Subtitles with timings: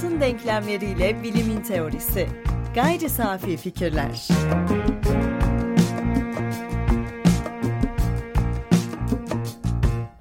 [0.00, 2.28] hayatın denklemleriyle bilimin teorisi.
[2.74, 4.28] Gayri safi fikirler.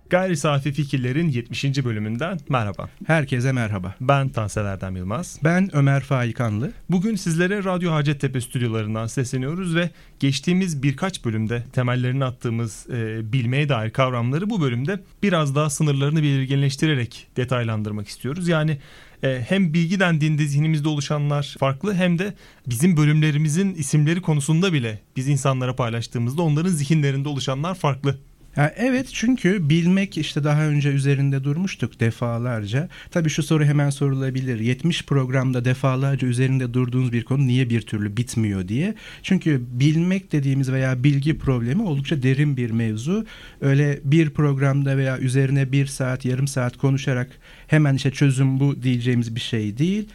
[0.09, 1.63] Gayri Safi Fikirlerin 70.
[1.63, 2.89] bölümünden merhaba.
[3.07, 3.95] Herkese merhaba.
[4.01, 5.39] Ben Tansel Erdem Yılmaz.
[5.43, 6.71] Ben Ömer Faikanlı.
[6.89, 9.89] Bugün sizlere Radyo Hacettepe stüdyolarından sesleniyoruz ve
[10.19, 17.27] geçtiğimiz birkaç bölümde temellerini attığımız e, bilmeye dair kavramları bu bölümde biraz daha sınırlarını belirginleştirerek
[17.37, 18.47] detaylandırmak istiyoruz.
[18.47, 18.77] Yani
[19.23, 22.33] e, hem bilgi dendiğinde zihnimizde oluşanlar farklı hem de
[22.67, 28.19] bizim bölümlerimizin isimleri konusunda bile biz insanlara paylaştığımızda onların zihinlerinde oluşanlar farklı
[28.55, 32.89] Ha, evet çünkü bilmek işte daha önce üzerinde durmuştuk defalarca.
[33.11, 34.59] Tabii şu soru hemen sorulabilir.
[34.59, 38.95] 70 programda defalarca üzerinde durduğunuz bir konu niye bir türlü bitmiyor diye.
[39.23, 43.25] Çünkü bilmek dediğimiz veya bilgi problemi oldukça derin bir mevzu.
[43.61, 47.29] Öyle bir programda veya üzerine bir saat yarım saat konuşarak
[47.67, 50.07] hemen işte çözüm bu diyeceğimiz bir şey değil.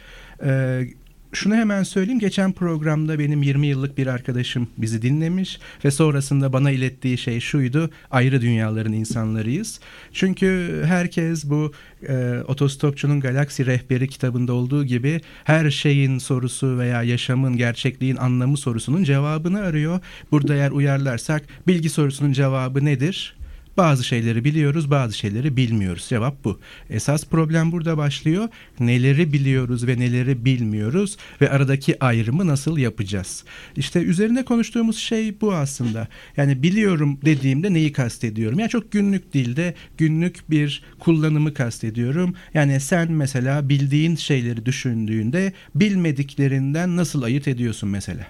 [0.43, 0.87] Ee,
[1.35, 2.19] şunu hemen söyleyeyim.
[2.19, 7.89] Geçen programda benim 20 yıllık bir arkadaşım bizi dinlemiş ve sonrasında bana ilettiği şey şuydu.
[8.11, 9.79] Ayrı dünyaların insanlarıyız.
[10.13, 11.71] Çünkü herkes bu
[12.07, 19.03] e, Otostopçunun Galaksi Rehberi kitabında olduğu gibi her şeyin sorusu veya yaşamın, gerçekliğin anlamı sorusunun
[19.03, 19.99] cevabını arıyor.
[20.31, 23.35] Burada eğer uyarlarsak bilgi sorusunun cevabı nedir?
[23.77, 26.05] Bazı şeyleri biliyoruz, bazı şeyleri bilmiyoruz.
[26.09, 26.59] Cevap bu.
[26.89, 28.49] Esas problem burada başlıyor.
[28.79, 33.43] Neleri biliyoruz ve neleri bilmiyoruz ve aradaki ayrımı nasıl yapacağız?
[33.75, 36.07] İşte üzerinde konuştuğumuz şey bu aslında.
[36.37, 38.59] Yani biliyorum dediğimde neyi kastediyorum?
[38.59, 42.35] Yani çok günlük dilde günlük bir kullanımı kastediyorum.
[42.53, 48.27] Yani sen mesela bildiğin şeyleri düşündüğünde bilmediklerinden nasıl ayırt ediyorsun mesela?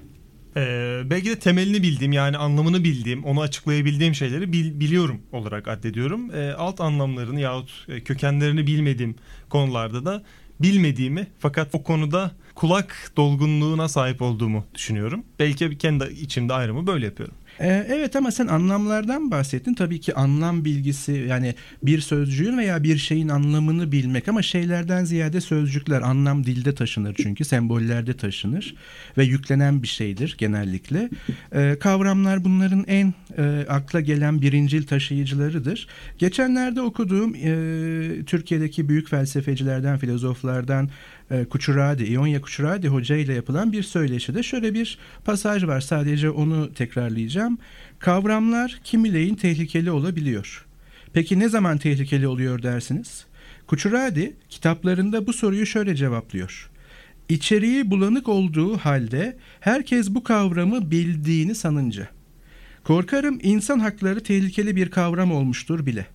[0.58, 6.36] Ee, belki de temelini bildiğim yani anlamını bildiğim, onu açıklayabildiğim şeyleri bil, biliyorum olarak addediyorum.
[6.36, 9.16] Ee, alt anlamlarını yahut e, kökenlerini bilmediğim
[9.50, 10.24] konularda da
[10.60, 15.24] bilmediğimi fakat o konuda kulak dolgunluğuna sahip olduğumu düşünüyorum.
[15.40, 17.36] Belki kendi içimde ayrımı böyle yapıyorum.
[17.60, 19.74] Ee, evet ama sen anlamlardan bahsettin.
[19.74, 25.42] Tabii ki anlam bilgisi yani bir sözcüğün veya bir şeyin anlamını bilmek ama şeylerden ziyade
[25.42, 28.76] sözcükler anlam dilde taşınır çünkü sembollerde taşınır
[29.18, 31.10] ve yüklenen bir şeydir genellikle.
[31.56, 35.88] Ee, kavramlar bunların en e, akla gelen birincil taşıyıcılarıdır.
[36.18, 40.90] Geçenlerde okuduğum e, Türkiye'deki büyük felsefecilerden, filozoflardan
[41.32, 45.82] e, Kuçuradi, İonya Kuçuradi Hoca ile yapılan bir söyleşide şöyle bir pasaj var.
[45.82, 47.58] Sadece onu tekrarlayacağım.
[48.00, 50.66] Kavramlar kimileyin tehlikeli olabiliyor.
[51.14, 53.26] Peki ne zaman tehlikeli oluyor dersiniz?
[53.68, 56.70] Kuçuradi kitaplarında bu soruyu şöyle cevaplıyor.
[57.30, 62.08] İçeriği bulanık olduğu halde herkes bu kavramı bildiğini sanınca.
[62.84, 66.15] Korkarım insan hakları tehlikeli bir kavram olmuştur bile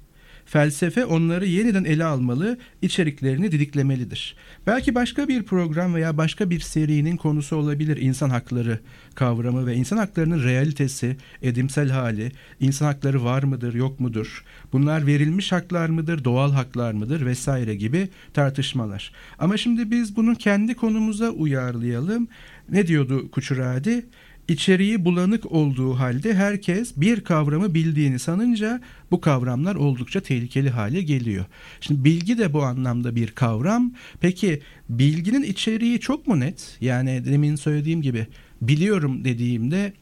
[0.50, 4.36] felsefe onları yeniden ele almalı, içeriklerini didiklemelidir.
[4.66, 8.78] Belki başka bir program veya başka bir serinin konusu olabilir insan hakları
[9.14, 14.44] kavramı ve insan haklarının realitesi, edimsel hali, insan hakları var mıdır, yok mudur?
[14.72, 19.12] Bunlar verilmiş haklar mıdır, doğal haklar mıdır vesaire gibi tartışmalar.
[19.38, 22.28] Ama şimdi biz bunu kendi konumuza uyarlayalım.
[22.68, 24.06] Ne diyordu Kuçuradi?
[24.50, 28.80] İçeriği bulanık olduğu halde herkes bir kavramı bildiğini sanınca
[29.10, 31.44] bu kavramlar oldukça tehlikeli hale geliyor.
[31.80, 33.92] Şimdi bilgi de bu anlamda bir kavram.
[34.20, 36.76] Peki bilginin içeriği çok mu net?
[36.80, 38.26] Yani demin söylediğim gibi
[38.62, 39.92] biliyorum dediğimde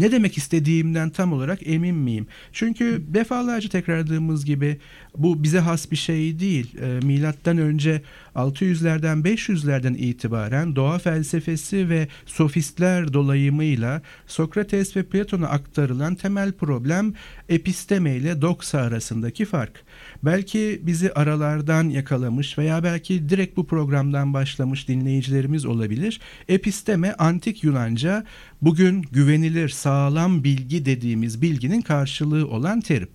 [0.00, 2.26] ne demek istediğimden tam olarak emin miyim?
[2.52, 4.78] Çünkü defalarca tekrarladığımız gibi
[5.16, 6.78] bu bize has bir şey değil.
[6.78, 8.02] E, milattan önce
[8.34, 17.14] 600'lerden 500'lerden itibaren doğa felsefesi ve sofistler dolayımıyla Sokrates ve Platon'a aktarılan temel problem
[17.48, 19.84] episteme ile doksa arasındaki fark.
[20.24, 26.20] Belki bizi aralardan yakalamış veya belki direkt bu programdan başlamış dinleyicilerimiz olabilir.
[26.48, 28.24] Episteme antik Yunanca
[28.62, 33.08] bugün güvenilir sağlam bilgi dediğimiz bilginin karşılığı olan terim.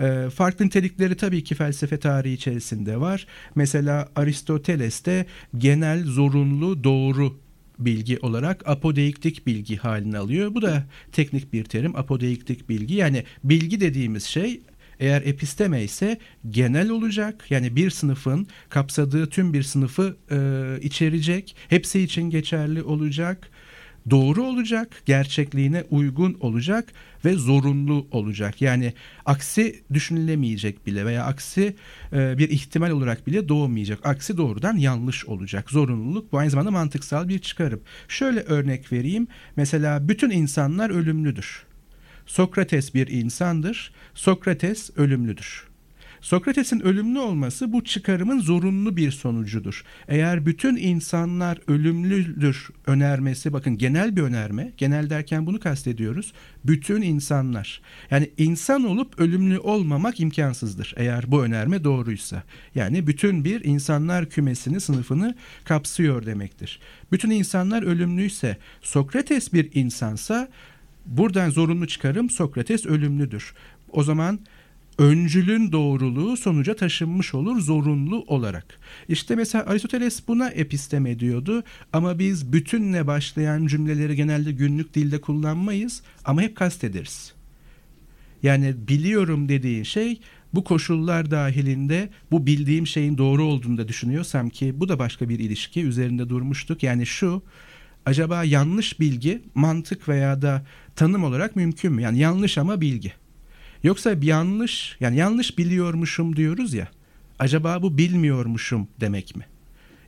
[0.00, 3.26] E, farklı nitelikleri tabii ki felsefe tarihi içerisinde var.
[3.54, 5.26] Mesela Aristoteles'te
[5.58, 7.38] genel, zorunlu, doğru
[7.78, 10.54] bilgi olarak apodeiktik bilgi halini alıyor.
[10.54, 12.94] Bu da teknik bir terim apodeiktik bilgi.
[12.94, 14.60] Yani bilgi dediğimiz şey
[15.00, 16.18] eğer episteme ise
[16.50, 17.46] genel olacak.
[17.50, 20.38] Yani bir sınıfın kapsadığı tüm bir sınıfı e,
[20.82, 21.56] içerecek.
[21.68, 23.50] Hepsi için geçerli olacak
[24.10, 26.92] doğru olacak, gerçekliğine uygun olacak
[27.24, 28.62] ve zorunlu olacak.
[28.62, 28.92] Yani
[29.24, 31.76] aksi düşünülemeyecek bile veya aksi
[32.12, 34.06] e, bir ihtimal olarak bile doğmayacak.
[34.06, 35.70] Aksi doğrudan yanlış olacak.
[35.70, 37.80] Zorunluluk bu aynı zamanda mantıksal bir çıkarım.
[38.08, 39.28] Şöyle örnek vereyim.
[39.56, 41.65] Mesela bütün insanlar ölümlüdür.
[42.26, 43.92] Sokrates bir insandır.
[44.14, 45.66] Sokrates ölümlüdür.
[46.26, 49.84] Sokrates'in ölümlü olması bu çıkarımın zorunlu bir sonucudur.
[50.08, 54.72] Eğer bütün insanlar ölümlüdür önermesi bakın genel bir önerme.
[54.76, 56.32] Genel derken bunu kastediyoruz.
[56.64, 57.80] Bütün insanlar.
[58.10, 62.42] Yani insan olup ölümlü olmamak imkansızdır eğer bu önerme doğruysa.
[62.74, 65.34] Yani bütün bir insanlar kümesini sınıfını
[65.64, 66.80] kapsıyor demektir.
[67.12, 70.48] Bütün insanlar ölümlüyse Sokrates bir insansa
[71.06, 73.54] buradan zorunlu çıkarım Sokrates ölümlüdür.
[73.92, 74.40] O zaman
[74.98, 78.78] öncülün doğruluğu sonuca taşınmış olur zorunlu olarak.
[79.08, 81.62] İşte mesela Aristoteles buna episteme diyordu
[81.92, 87.32] ama biz bütünle başlayan cümleleri genelde günlük dilde kullanmayız ama hep kastederiz.
[88.42, 90.20] Yani biliyorum dediğin şey
[90.54, 95.38] bu koşullar dahilinde bu bildiğim şeyin doğru olduğunu da düşünüyorsam ki bu da başka bir
[95.38, 96.82] ilişki üzerinde durmuştuk.
[96.82, 97.42] Yani şu
[98.06, 100.66] acaba yanlış bilgi mantık veya da
[100.96, 102.02] tanım olarak mümkün mü?
[102.02, 103.12] Yani yanlış ama bilgi.
[103.82, 106.88] Yoksa bir yanlış yani yanlış biliyormuşum diyoruz ya.
[107.38, 109.46] Acaba bu bilmiyormuşum demek mi?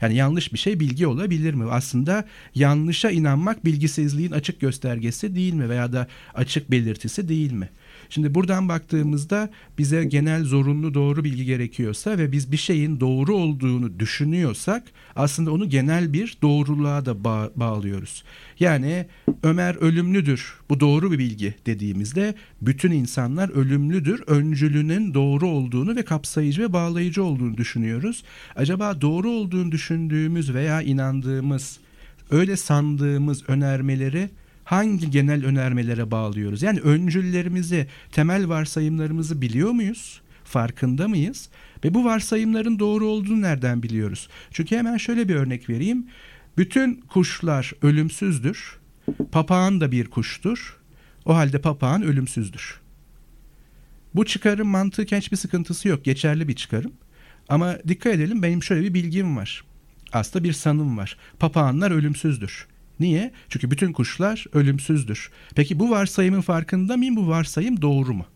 [0.00, 1.65] Yani yanlış bir şey bilgi olabilir mi?
[1.71, 2.25] Aslında
[2.55, 7.69] yanlışa inanmak bilgisizliğin açık göstergesi değil mi veya da açık belirtisi değil mi?
[8.10, 14.00] Şimdi buradan baktığımızda bize genel zorunlu doğru bilgi gerekiyorsa ve biz bir şeyin doğru olduğunu
[14.00, 14.82] düşünüyorsak
[15.16, 18.25] aslında onu genel bir doğruluğa da bağ bağlıyoruz.
[18.60, 19.06] Yani
[19.43, 26.62] Ömer ölümlüdür bu doğru bir bilgi dediğimizde bütün insanlar ölümlüdür öncülünün doğru olduğunu ve kapsayıcı
[26.62, 28.25] ve bağlayıcı olduğunu düşünüyoruz.
[28.56, 31.78] Acaba doğru olduğunu düşündüğümüz veya inandığımız
[32.31, 34.31] öyle sandığımız önermeleri
[34.69, 36.62] hangi genel önermelere bağlıyoruz?
[36.62, 40.20] Yani öncüllerimizi, temel varsayımlarımızı biliyor muyuz?
[40.44, 41.49] Farkında mıyız?
[41.85, 44.29] Ve bu varsayımların doğru olduğunu nereden biliyoruz?
[44.50, 46.06] Çünkü hemen şöyle bir örnek vereyim.
[46.59, 48.79] Bütün kuşlar ölümsüzdür.
[49.32, 50.76] Papağan da bir kuştur.
[51.25, 52.81] O halde papağan ölümsüzdür.
[54.14, 56.05] Bu çıkarım mantıken hiçbir sıkıntısı yok.
[56.05, 56.93] Geçerli bir çıkarım.
[57.49, 59.64] Ama dikkat edelim benim şöyle bir bilgim var.
[60.12, 61.17] Aslında bir sanım var.
[61.38, 62.67] Papağanlar ölümsüzdür.
[63.00, 63.33] Niye?
[63.49, 65.31] Çünkü bütün kuşlar ölümsüzdür.
[65.55, 67.17] Peki bu varsayımın farkında mıyım?
[67.17, 68.27] Bu varsayım doğru mu?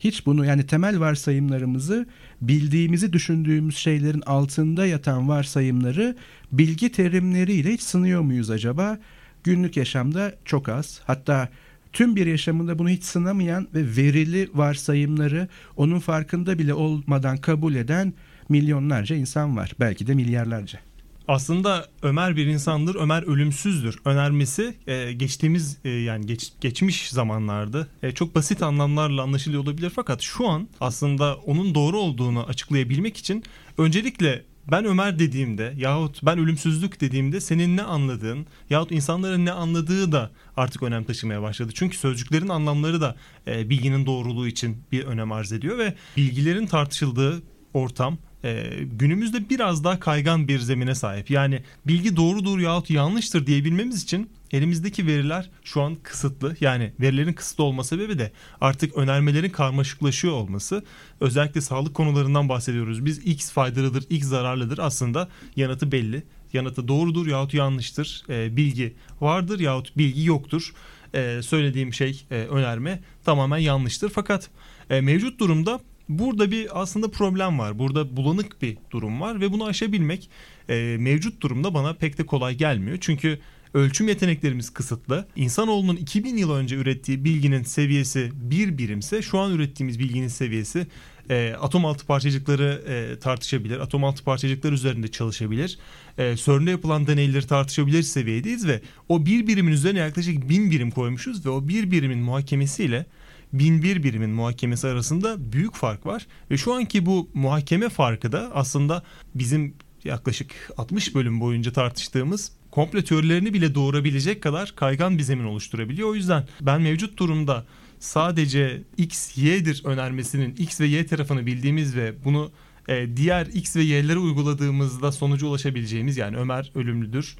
[0.00, 2.06] Hiç bunu yani temel varsayımlarımızı
[2.40, 6.16] bildiğimizi düşündüğümüz şeylerin altında yatan varsayımları
[6.52, 8.98] bilgi terimleriyle hiç sınıyor muyuz acaba?
[9.44, 11.00] Günlük yaşamda çok az.
[11.04, 11.48] Hatta
[11.92, 18.12] tüm bir yaşamında bunu hiç sınamayan ve verili varsayımları onun farkında bile olmadan kabul eden
[18.48, 19.72] milyonlarca insan var.
[19.80, 20.85] Belki de milyarlarca.
[21.28, 28.12] Aslında Ömer bir insandır, Ömer ölümsüzdür önermesi e, geçtiğimiz e, yani geç, geçmiş zamanlarda e,
[28.12, 33.44] çok basit anlamlarla anlaşılıyor olabilir fakat şu an aslında onun doğru olduğunu açıklayabilmek için
[33.78, 40.12] öncelikle ben Ömer dediğimde yahut ben ölümsüzlük dediğimde senin ne anladığın yahut insanların ne anladığı
[40.12, 41.72] da artık önem taşımaya başladı.
[41.74, 47.42] Çünkü sözcüklerin anlamları da e, bilginin doğruluğu için bir önem arz ediyor ve bilgilerin tartışıldığı
[47.74, 51.30] ortam e, günümüzde biraz daha kaygan bir zemine sahip.
[51.30, 56.56] Yani bilgi doğrudur yahut yanlıştır diyebilmemiz için elimizdeki veriler şu an kısıtlı.
[56.60, 60.84] Yani verilerin kısıtlı olma sebebi de artık önermelerin karmaşıklaşıyor olması.
[61.20, 63.04] Özellikle sağlık konularından bahsediyoruz.
[63.04, 64.78] Biz X faydalıdır, X zararlıdır.
[64.78, 66.22] Aslında yanıtı belli.
[66.52, 68.24] Yanıtı doğrudur yahut yanlıştır.
[68.28, 70.72] E, bilgi vardır yahut bilgi yoktur.
[71.14, 74.08] E, söylediğim şey e, önerme tamamen yanlıştır.
[74.08, 74.50] Fakat
[74.90, 77.78] e, mevcut durumda Burada bir aslında problem var.
[77.78, 80.30] Burada bulanık bir durum var ve bunu aşabilmek
[80.68, 82.98] e, mevcut durumda bana pek de kolay gelmiyor.
[83.00, 83.38] Çünkü
[83.74, 85.26] ölçüm yeteneklerimiz kısıtlı.
[85.36, 90.86] İnsanoğlunun 2000 yıl önce ürettiği bilginin seviyesi bir birimse şu an ürettiğimiz bilginin seviyesi
[91.30, 93.78] e, atom altı parçacıkları e, tartışabilir.
[93.78, 95.78] Atom altı parçacıklar üzerinde çalışabilir.
[96.18, 101.46] E, CERN'de yapılan deneyleri tartışabilir seviyedeyiz ve o bir birimin üzerine yaklaşık bin birim koymuşuz
[101.46, 103.06] ve o bir birimin muhakemesiyle
[103.52, 106.26] 1001 birimin muhakemesi arasında büyük fark var.
[106.50, 109.02] Ve şu anki bu muhakeme farkı da aslında
[109.34, 109.74] bizim
[110.04, 116.08] yaklaşık 60 bölüm boyunca tartıştığımız komple teorilerini bile doğurabilecek kadar kaygan bir zemin oluşturabiliyor.
[116.08, 117.66] O yüzden ben mevcut durumda
[117.98, 122.50] sadece X, Y'dir önermesinin X ve Y tarafını bildiğimiz ve bunu
[122.88, 127.36] e, diğer X ve Y'lere uyguladığımızda sonuca ulaşabileceğimiz yani Ömer ölümlüdür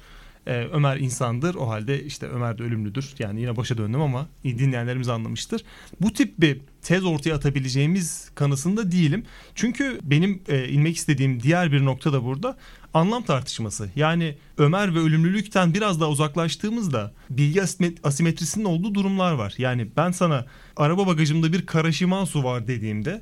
[0.47, 1.55] ee, Ömer insandır.
[1.55, 3.13] O halde işte Ömer de ölümlüdür.
[3.19, 5.63] Yani yine başa döndüm ama dinleyenlerimiz anlamıştır.
[6.01, 9.25] Bu tip bir tez ortaya atabileceğimiz kanısında değilim.
[9.55, 12.57] Çünkü benim e, inmek istediğim diğer bir nokta da burada
[12.93, 13.89] anlam tartışması.
[13.95, 17.61] Yani Ömer ve ölümlülükten biraz daha uzaklaştığımızda bilgi
[18.03, 19.53] asimetrisinin olduğu durumlar var.
[19.57, 20.45] Yani ben sana
[20.77, 23.21] araba bagajımda bir karaşiman su var dediğimde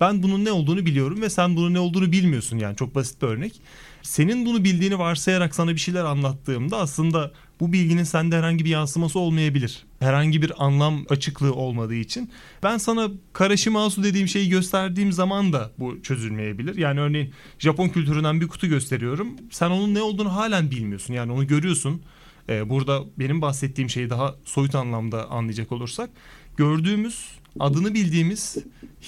[0.00, 3.26] ben bunun ne olduğunu biliyorum ve sen bunun ne olduğunu bilmiyorsun yani çok basit bir
[3.26, 3.60] örnek.
[4.06, 9.18] Senin bunu bildiğini varsayarak sana bir şeyler anlattığımda aslında bu bilginin sende herhangi bir yansıması
[9.18, 9.84] olmayabilir.
[10.00, 12.30] Herhangi bir anlam açıklığı olmadığı için.
[12.62, 16.76] Ben sana Karashimasu dediğim şeyi gösterdiğim zaman da bu çözülmeyebilir.
[16.76, 19.28] Yani örneğin Japon kültüründen bir kutu gösteriyorum.
[19.50, 21.14] Sen onun ne olduğunu halen bilmiyorsun.
[21.14, 22.02] Yani onu görüyorsun.
[22.48, 26.10] Ee, burada benim bahsettiğim şeyi daha soyut anlamda anlayacak olursak
[26.56, 27.28] gördüğümüz,
[27.60, 28.56] adını bildiğimiz,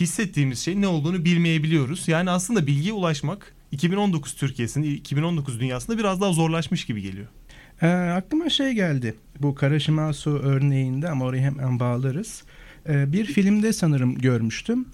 [0.00, 2.09] hissettiğimiz şey ne olduğunu bilmeyebiliyoruz.
[2.09, 7.26] Yani aslında bilgiye ulaşmak 2019 Türkiye'sinde, 2019 dünyasında biraz daha zorlaşmış gibi geliyor.
[7.82, 9.14] E, aklıma şey geldi.
[9.40, 12.42] Bu Karashimasu örneğinde ama orayı hemen bağlarız.
[12.88, 14.87] E, bir filmde sanırım görmüştüm.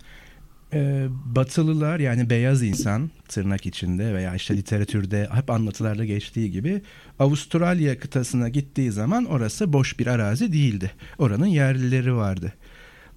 [0.73, 6.83] E, batılılar yani beyaz insan tırnak içinde veya işte literatürde hep anlatılarda geçtiği gibi
[7.19, 10.91] Avustralya kıtasına gittiği zaman orası boş bir arazi değildi.
[11.19, 12.53] Oranın yerlileri vardı.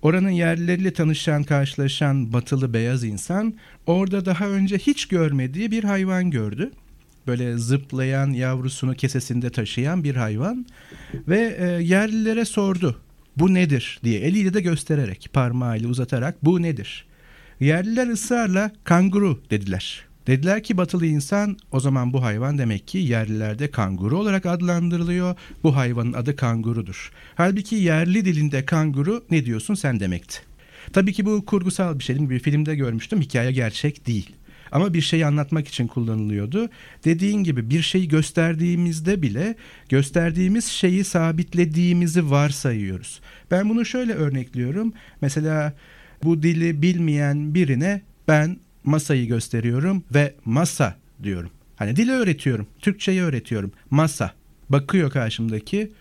[0.01, 3.53] Oranın yerlileriyle tanışan, karşılaşan batılı beyaz insan
[3.85, 6.71] orada daha önce hiç görmediği bir hayvan gördü
[7.27, 10.65] böyle zıplayan yavrusunu kesesinde taşıyan bir hayvan
[11.27, 13.01] ve e, yerlilere sordu
[13.37, 17.05] bu nedir diye eliyle de göstererek parmağıyla uzatarak bu nedir?
[17.59, 20.06] Yerliler ısrarla kanguru dediler.
[20.27, 25.35] Dediler ki batılı insan o zaman bu hayvan demek ki yerlilerde kanguru olarak adlandırılıyor.
[25.63, 27.11] Bu hayvanın adı kangurudur.
[27.35, 30.37] Halbuki yerli dilinde kanguru ne diyorsun sen demekti.
[30.93, 32.29] Tabii ki bu kurgusal bir şey.
[32.29, 33.21] Bir filmde görmüştüm.
[33.21, 34.35] Hikaye gerçek değil.
[34.71, 36.69] Ama bir şeyi anlatmak için kullanılıyordu.
[37.05, 39.55] Dediğin gibi bir şeyi gösterdiğimizde bile
[39.89, 43.21] gösterdiğimiz şeyi sabitlediğimizi varsayıyoruz.
[43.51, 44.93] Ben bunu şöyle örnekliyorum.
[45.21, 45.73] Mesela
[46.23, 51.49] bu dili bilmeyen birine ben masayı gösteriyorum ve masa diyorum.
[51.75, 53.71] Hani dili öğretiyorum, Türkçeyi öğretiyorum.
[53.89, 54.31] Masa.
[54.69, 55.91] Bakıyor karşımdaki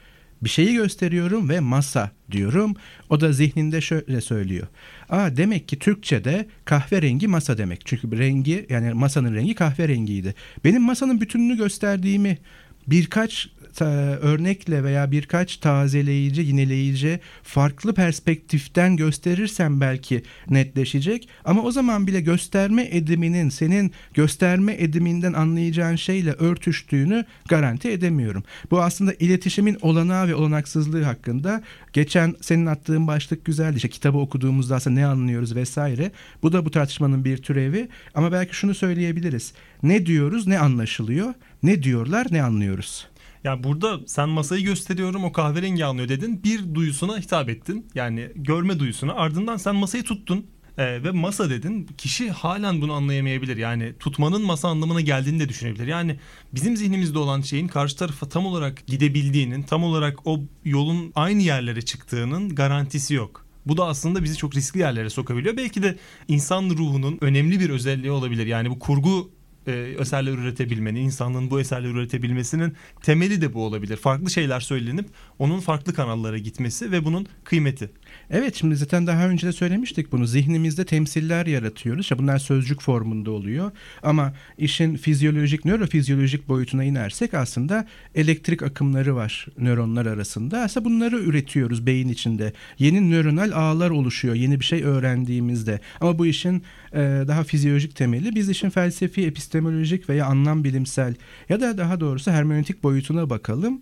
[0.43, 2.75] bir şeyi gösteriyorum ve masa diyorum.
[3.11, 4.67] O da zihninde şöyle söylüyor.
[5.09, 7.87] Aa demek ki Türkçe'de kahverengi masa demek.
[7.87, 10.35] Çünkü rengi yani masanın rengi kahverengiydi.
[10.65, 12.39] Benim masanın bütününü gösterdiğimi
[12.87, 13.49] birkaç
[13.85, 21.29] örnekle veya birkaç tazeleyici, yineleyici, farklı perspektiften gösterirsem belki netleşecek.
[21.45, 28.45] Ama o zaman bile gösterme ediminin senin gösterme ediminden anlayacağın şeyle örtüştüğünü garanti edemiyorum.
[28.71, 33.77] Bu aslında iletişimin olanağı ve olanaksızlığı hakkında geçen senin attığın başlık güzeldi.
[33.77, 36.11] İşte kitabı okuduğumuzda aslında ne anlıyoruz vesaire.
[36.43, 37.89] Bu da bu tartışmanın bir türevi.
[38.15, 39.53] Ama belki şunu söyleyebiliriz.
[39.83, 41.35] Ne diyoruz, ne anlaşılıyor?
[41.63, 43.07] Ne diyorlar, ne anlıyoruz?
[43.47, 46.43] Ya burada sen masayı gösteriyorum o kahverengi anlıyor dedin.
[46.45, 47.87] Bir duyusuna hitap ettin.
[47.95, 49.15] Yani görme duyusuna.
[49.15, 50.47] Ardından sen masayı tuttun.
[50.79, 53.57] Ee, ve masa dedin kişi halen bunu anlayamayabilir.
[53.57, 55.87] Yani tutmanın masa anlamına geldiğini de düşünebilir.
[55.87, 56.19] Yani
[56.55, 61.83] bizim zihnimizde olan şeyin karşı tarafa tam olarak gidebildiğinin, tam olarak o yolun aynı yerlere
[61.83, 63.47] çıktığının garantisi yok.
[63.67, 65.57] Bu da aslında bizi çok riskli yerlere sokabiliyor.
[65.57, 65.97] Belki de
[66.29, 68.47] insan ruhunun önemli bir özelliği olabilir.
[68.47, 69.31] Yani bu kurgu
[69.67, 73.97] e, eserler üretebilmenin, insanlığın bu eserleri üretebilmesinin temeli de bu olabilir.
[73.97, 75.07] Farklı şeyler söylenip
[75.39, 77.91] onun farklı kanallara gitmesi ve bunun kıymeti.
[78.31, 80.27] Evet şimdi zaten daha önce de söylemiştik bunu.
[80.27, 82.01] Zihnimizde temsiller yaratıyoruz.
[82.01, 83.71] İşte bunlar sözcük formunda oluyor.
[84.03, 90.61] Ama işin fizyolojik, nörofizyolojik boyutuna inersek aslında elektrik akımları var nöronlar arasında.
[90.61, 92.53] Aslında bunları üretiyoruz beyin içinde.
[92.79, 95.81] Yeni nöronal ağlar oluşuyor yeni bir şey öğrendiğimizde.
[96.01, 98.35] Ama bu işin e, daha fizyolojik temeli.
[98.35, 101.15] Biz işin felsefi, epistemolojik veya anlam bilimsel
[101.49, 103.81] ya da daha doğrusu hermeneutik boyutuna bakalım.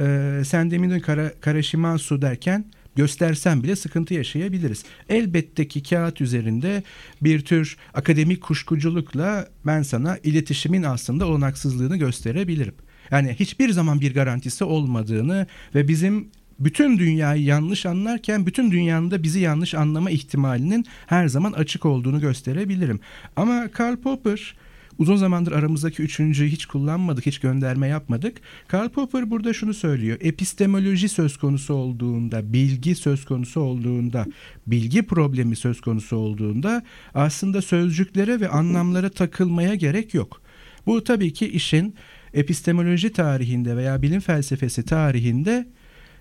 [0.00, 2.64] E, sen demin Kara, Karashimasu derken
[2.96, 4.84] göstersem bile sıkıntı yaşayabiliriz.
[5.08, 6.82] Elbette ki kağıt üzerinde
[7.22, 12.74] bir tür akademik kuşkuculukla ben sana iletişimin aslında olanaksızlığını gösterebilirim.
[13.10, 19.22] Yani hiçbir zaman bir garantisi olmadığını ve bizim bütün dünyayı yanlış anlarken bütün dünyanın da
[19.22, 23.00] bizi yanlış anlama ihtimalinin her zaman açık olduğunu gösterebilirim.
[23.36, 24.54] Ama Karl Popper
[24.98, 28.40] Uzun zamandır aramızdaki üçüncüyü hiç kullanmadık, hiç gönderme yapmadık.
[28.68, 30.18] Karl Popper burada şunu söylüyor.
[30.20, 34.26] Epistemoloji söz konusu olduğunda, bilgi söz konusu olduğunda,
[34.66, 36.82] bilgi problemi söz konusu olduğunda
[37.14, 40.42] aslında sözcüklere ve anlamlara takılmaya gerek yok.
[40.86, 41.94] Bu tabii ki işin
[42.34, 45.68] epistemoloji tarihinde veya bilim felsefesi tarihinde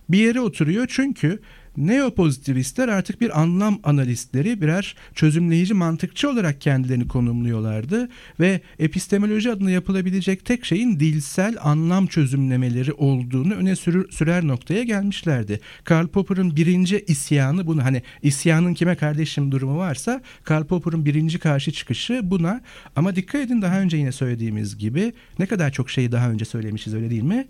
[0.09, 1.39] bir yere oturuyor çünkü
[1.77, 10.45] Neopozitivistler artık bir anlam analistleri, birer çözümleyici mantıkçı olarak kendilerini konumluyorlardı ve epistemoloji adına yapılabilecek
[10.45, 15.59] tek şeyin dilsel anlam çözümlemeleri olduğunu öne sürür, sürer noktaya gelmişlerdi.
[15.83, 21.71] Karl Popper'ın birinci isyanı bunu hani isyanın kime kardeşim durumu varsa Karl Popper'ın birinci karşı
[21.71, 22.61] çıkışı buna
[22.95, 26.93] ama dikkat edin daha önce yine söylediğimiz gibi ne kadar çok şeyi daha önce söylemişiz
[26.93, 27.47] öyle değil mi?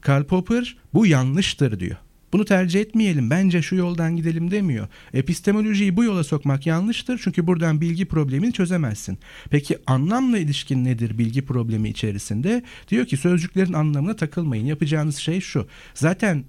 [0.00, 1.96] Karl Popper bu yanlıştır diyor.
[2.32, 3.30] Bunu tercih etmeyelim.
[3.30, 4.88] Bence şu yoldan gidelim demiyor.
[5.14, 7.20] Epistemolojiyi bu yola sokmak yanlıştır.
[7.24, 9.18] Çünkü buradan bilgi problemini çözemezsin.
[9.50, 12.62] Peki anlamla ilişkin nedir bilgi problemi içerisinde?
[12.88, 14.66] Diyor ki sözcüklerin anlamına takılmayın.
[14.66, 15.66] Yapacağınız şey şu.
[15.94, 16.44] Zaten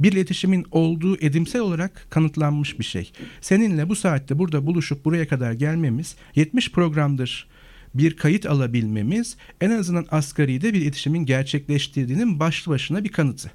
[0.00, 3.12] bir iletişimin olduğu edimsel olarak kanıtlanmış bir şey.
[3.40, 7.48] Seninle bu saatte burada buluşup buraya kadar gelmemiz 70 programdır
[7.94, 13.50] bir kayıt alabilmemiz en azından asgaride bir iletişimin gerçekleştirdiğinin başlı başına bir kanıtı.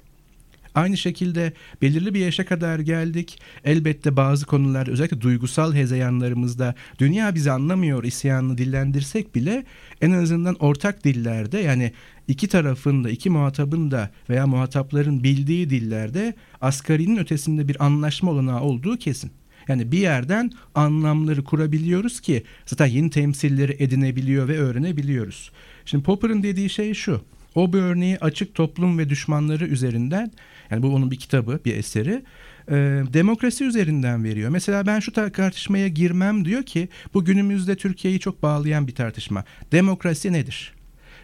[0.74, 1.52] Aynı şekilde
[1.82, 3.38] belirli bir yaşa kadar geldik.
[3.64, 9.64] Elbette bazı konular özellikle duygusal hezeyanlarımızda dünya bizi anlamıyor isyanını dillendirsek bile
[10.00, 11.92] en azından ortak dillerde yani
[12.28, 18.60] iki tarafın da iki muhatabın da veya muhatapların bildiği dillerde asgarinin ötesinde bir anlaşma olanağı
[18.60, 19.30] olduğu kesin.
[19.68, 25.52] Yani bir yerden anlamları kurabiliyoruz ki zaten yeni temsilleri edinebiliyor ve öğrenebiliyoruz.
[25.84, 27.20] Şimdi Popper'ın dediği şey şu.
[27.54, 30.32] O bir örneği açık toplum ve düşmanları üzerinden
[30.72, 32.22] yani bu onun bir kitabı, bir eseri.
[32.68, 32.74] E,
[33.12, 34.50] demokrasi üzerinden veriyor.
[34.50, 39.44] Mesela ben şu tartışmaya girmem diyor ki bu günümüzde Türkiye'yi çok bağlayan bir tartışma.
[39.72, 40.72] Demokrasi nedir?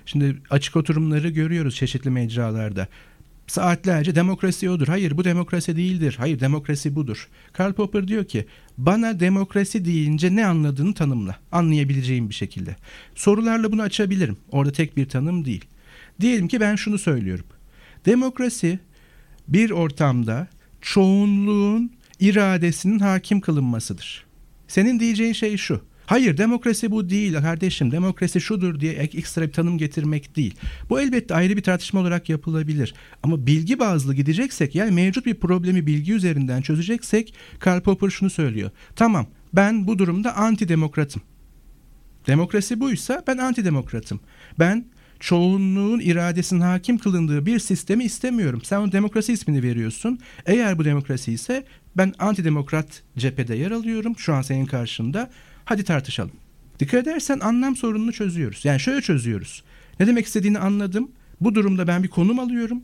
[0.06, 2.88] Şimdi açık oturumları görüyoruz çeşitli mecralarda.
[3.46, 4.88] Saatlerce demokrasi odur.
[4.88, 6.14] Hayır bu demokrasi değildir.
[6.18, 7.28] Hayır demokrasi budur.
[7.52, 8.46] Karl Popper diyor ki
[8.78, 11.36] bana demokrasi deyince ne anladığını tanımla.
[11.52, 12.76] Anlayabileceğim bir şekilde.
[13.14, 14.36] Sorularla bunu açabilirim.
[14.50, 15.64] Orada tek bir tanım değil.
[16.20, 17.44] Diyelim ki ben şunu söylüyorum.
[18.06, 18.78] Demokrasi
[19.48, 20.48] bir ortamda
[20.80, 24.24] çoğunluğun iradesinin hakim kılınmasıdır.
[24.68, 25.80] Senin diyeceğin şey şu.
[26.06, 30.54] Hayır demokrasi bu değil kardeşim demokrasi şudur diye ekstra bir tanım getirmek değil.
[30.90, 32.94] Bu elbette ayrı bir tartışma olarak yapılabilir.
[33.22, 38.70] Ama bilgi bazlı gideceksek yani mevcut bir problemi bilgi üzerinden çözeceksek Karl Popper şunu söylüyor.
[38.96, 41.22] Tamam ben bu durumda antidemokratım.
[42.26, 44.20] Demokrasi buysa ben antidemokratım.
[44.58, 44.84] Ben
[45.20, 48.60] çoğunluğun iradesinin hakim kılındığı bir sistemi istemiyorum.
[48.64, 50.18] Sen o demokrasi ismini veriyorsun.
[50.46, 51.64] Eğer bu demokrasi ise
[51.96, 54.14] ben antidemokrat cephede yer alıyorum.
[54.18, 55.30] Şu an senin karşında.
[55.64, 56.32] Hadi tartışalım.
[56.80, 58.64] Dikkat edersen anlam sorununu çözüyoruz.
[58.64, 59.62] Yani şöyle çözüyoruz.
[60.00, 61.10] Ne demek istediğini anladım.
[61.40, 62.82] Bu durumda ben bir konum alıyorum.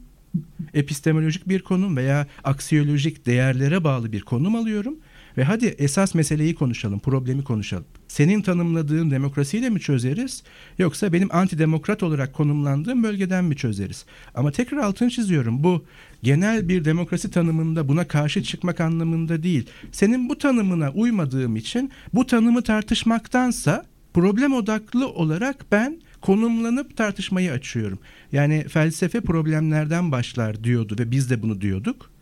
[0.74, 4.96] Epistemolojik bir konum veya aksiyolojik değerlere bağlı bir konum alıyorum
[5.38, 7.84] ve hadi esas meseleyi konuşalım, problemi konuşalım.
[8.08, 10.42] Senin tanımladığın demokrasiyle mi çözeriz
[10.78, 14.04] yoksa benim antidemokrat olarak konumlandığım bölgeden mi çözeriz?
[14.34, 15.64] Ama tekrar altını çiziyorum.
[15.64, 15.84] Bu
[16.22, 19.66] genel bir demokrasi tanımında buna karşı çıkmak anlamında değil.
[19.92, 27.98] Senin bu tanımına uymadığım için bu tanımı tartışmaktansa problem odaklı olarak ben konumlanıp tartışmayı açıyorum.
[28.32, 32.13] Yani felsefe problemlerden başlar diyordu ve biz de bunu diyorduk.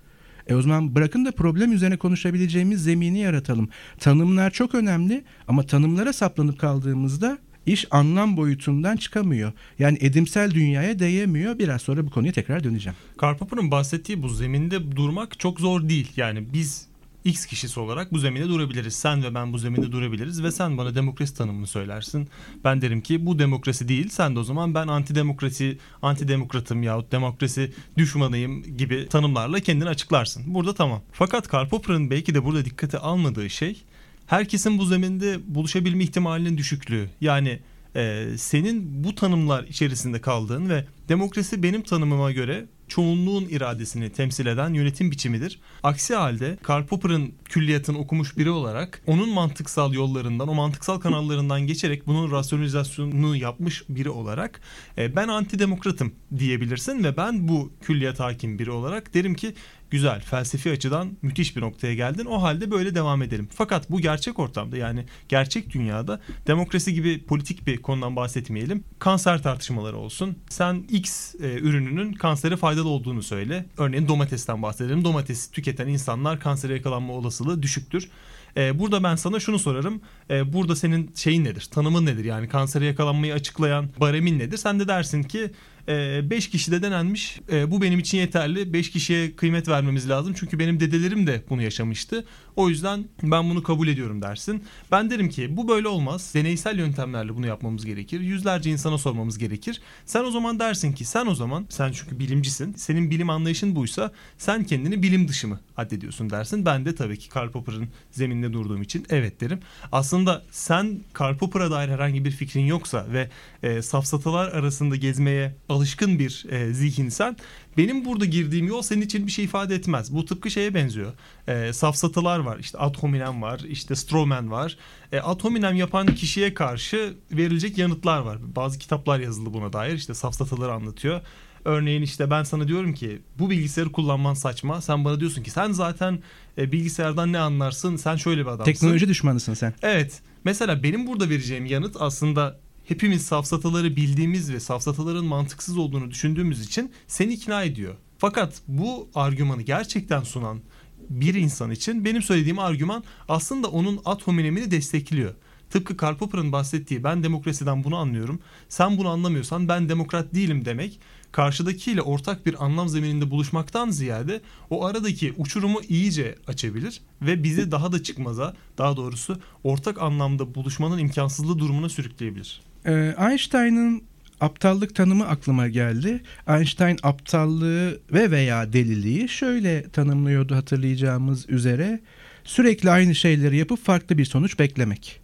[0.52, 3.68] E o zaman bırakın da problem üzerine konuşabileceğimiz zemini yaratalım.
[3.98, 9.52] Tanımlar çok önemli ama tanımlara saplanıp kaldığımızda iş anlam boyutundan çıkamıyor.
[9.78, 11.58] Yani edimsel dünyaya değemiyor.
[11.58, 12.96] Biraz sonra bu konuya tekrar döneceğim.
[13.16, 16.12] Karpapı'nın bahsettiği bu zeminde durmak çok zor değil.
[16.16, 16.86] Yani biz
[17.24, 18.94] X kişisi olarak bu zeminde durabiliriz.
[18.94, 22.28] Sen ve ben bu zeminde durabiliriz ve sen bana demokrasi tanımını söylersin.
[22.64, 24.08] Ben derim ki bu demokrasi değil.
[24.08, 30.42] Sen de o zaman ben antidemokrasi, antidemokratım yahut demokrasi düşmanıyım gibi tanımlarla kendini açıklarsın.
[30.46, 31.02] Burada tamam.
[31.12, 33.82] Fakat Karl Popper'ın belki de burada dikkate almadığı şey
[34.26, 37.11] herkesin bu zeminde buluşabilme ihtimalinin düşüklüğü.
[37.20, 37.61] Yani
[37.96, 44.74] e, senin bu tanımlar içerisinde kaldığın ve demokrasi benim tanımıma göre çoğunluğun iradesini temsil eden
[44.74, 45.61] yönetim biçimidir.
[45.83, 52.07] Aksi halde Karl Popper'ın külliyatını okumuş biri olarak onun mantıksal yollarından, o mantıksal kanallarından geçerek
[52.07, 54.61] bunun rasyonalizasyonunu yapmış biri olarak
[54.98, 59.55] e, ben antidemokratım diyebilirsin ve ben bu külliyat hakim biri olarak derim ki
[59.92, 62.24] güzel felsefi açıdan müthiş bir noktaya geldin.
[62.24, 63.48] O halde böyle devam edelim.
[63.55, 68.85] Fakat bu gerçek ortamda yani gerçek dünyada demokrasi gibi politik bir konudan bahsetmeyelim.
[68.98, 70.37] Kanser tartışmaları olsun.
[70.48, 73.66] Sen X e, ürününün kansere faydalı olduğunu söyle.
[73.78, 75.05] Örneğin domatesten bahsedelim.
[75.05, 78.09] Domatesi tüketen insanlar kansere yakalanma olasılığı düşüktür.
[78.57, 80.00] E, burada ben sana şunu sorarım.
[80.31, 81.68] E, burada senin şeyin nedir?
[81.70, 82.24] Tanımın nedir?
[82.24, 84.57] Yani kansere yakalanmayı açıklayan baremin nedir?
[84.57, 85.50] Sen de dersin ki
[85.88, 87.38] 5 e, kişide denenmiş.
[87.53, 88.73] E, bu benim için yeterli.
[88.73, 90.35] 5 kişiye kıymet vermemiz lazım.
[90.37, 92.25] Çünkü benim dedelerim de bunu yaşamıştı.
[92.56, 94.64] O yüzden ben bunu kabul ediyorum dersin.
[94.90, 96.30] Ben derim ki bu böyle olmaz.
[96.34, 98.20] Deneysel yöntemlerle bunu yapmamız gerekir.
[98.20, 99.80] Yüzlerce insana sormamız gerekir.
[100.06, 102.74] Sen o zaman dersin ki sen o zaman sen çünkü bilimcisin.
[102.74, 106.66] Senin bilim anlayışın buysa sen kendini bilim dışı mı addediyorsun dersin.
[106.66, 109.60] Ben de tabii ki Karl Popper'ın zemininde durduğum için evet derim.
[109.92, 113.30] Aslında sen Karl Popper'a dair herhangi bir fikrin yoksa ve
[113.62, 117.36] e, safsatalar arasında gezmeye alışkın bir e, zihinsen
[117.76, 120.14] benim burada girdiğim yol senin için bir şey ifade etmez.
[120.14, 121.12] Bu tıpkı şeye benziyor.
[121.48, 122.59] E, safsatalar var.
[122.59, 123.61] İşte ad hominem var.
[123.68, 124.76] işte stromen var.
[125.12, 128.38] E, ad hominem yapan kişiye karşı verilecek yanıtlar var.
[128.57, 129.94] Bazı kitaplar yazıldı buna dair.
[129.94, 131.20] İşte safsataları anlatıyor.
[131.64, 134.81] Örneğin işte ben sana diyorum ki bu bilgisayarı kullanman saçma.
[134.81, 136.18] Sen bana diyorsun ki sen zaten
[136.59, 137.96] e, bilgisayardan ne anlarsın?
[137.96, 138.64] Sen şöyle bir adamsın.
[138.64, 139.74] Teknoloji düşmanısın sen.
[139.83, 140.22] Evet.
[140.44, 146.92] Mesela benim burada vereceğim yanıt aslında hepimiz safsataları bildiğimiz ve safsataların mantıksız olduğunu düşündüğümüz için
[147.07, 147.94] seni ikna ediyor.
[148.18, 150.61] Fakat bu argümanı gerçekten sunan
[151.10, 155.34] bir insan için benim söylediğim argüman aslında onun ad hominemini destekliyor.
[155.70, 158.40] Tıpkı Karl Popper'ın bahsettiği ben demokrasiden bunu anlıyorum.
[158.68, 161.00] Sen bunu anlamıyorsan ben demokrat değilim demek
[161.32, 167.92] karşıdakiyle ortak bir anlam zemininde buluşmaktan ziyade o aradaki uçurumu iyice açabilir ve bizi daha
[167.92, 172.62] da çıkmaza daha doğrusu ortak anlamda buluşmanın imkansızlığı durumuna sürükleyebilir.
[172.86, 174.02] Ee, Einstein'ın
[174.42, 176.20] aptallık tanımı aklıma geldi.
[176.48, 182.00] Einstein aptallığı ve veya deliliği şöyle tanımlıyordu hatırlayacağımız üzere.
[182.44, 185.20] Sürekli aynı şeyleri yapıp farklı bir sonuç beklemek.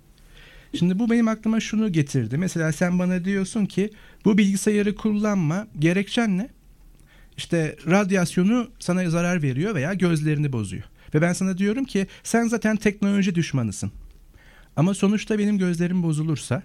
[0.78, 2.38] Şimdi bu benim aklıma şunu getirdi.
[2.38, 3.90] Mesela sen bana diyorsun ki
[4.24, 5.66] bu bilgisayarı kullanma.
[5.78, 6.48] Gerekçen ne?
[7.37, 10.85] İşte radyasyonu sana zarar veriyor veya gözlerini bozuyor.
[11.14, 13.92] Ve ben sana diyorum ki sen zaten teknoloji düşmanısın.
[14.76, 16.62] Ama sonuçta benim gözlerim bozulursa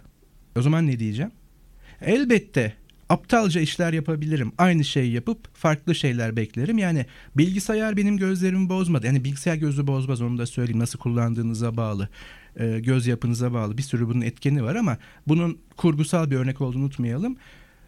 [0.58, 1.32] o zaman ne diyeceğim?
[2.06, 2.74] Elbette
[3.10, 4.52] aptalca işler yapabilirim.
[4.58, 6.78] Aynı şeyi yapıp farklı şeyler beklerim.
[6.78, 7.06] Yani
[7.38, 9.06] bilgisayar benim gözlerimi bozmadı.
[9.06, 10.80] Yani bilgisayar gözü bozmaz onu da söyleyeyim.
[10.80, 12.10] Nasıl kullandığınıza bağlı.
[12.56, 13.78] E, göz yapınıza bağlı.
[13.78, 17.38] Bir sürü bunun etkeni var ama bunun kurgusal bir örnek olduğunu unutmayalım.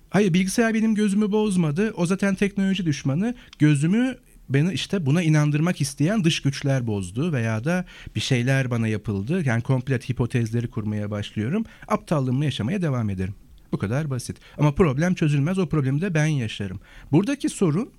[0.09, 1.93] Hayır bilgisayar benim gözümü bozmadı.
[1.97, 3.35] O zaten teknoloji düşmanı.
[3.59, 4.17] Gözümü
[4.49, 9.43] beni işte buna inandırmak isteyen dış güçler bozdu veya da bir şeyler bana yapıldı.
[9.45, 11.65] Yani komplet hipotezleri kurmaya başlıyorum.
[11.87, 13.33] Aptallığımı yaşamaya devam ederim.
[13.71, 14.37] Bu kadar basit.
[14.57, 15.59] Ama problem çözülmez.
[15.59, 16.79] O problemi de ben yaşarım.
[17.11, 17.89] Buradaki sorun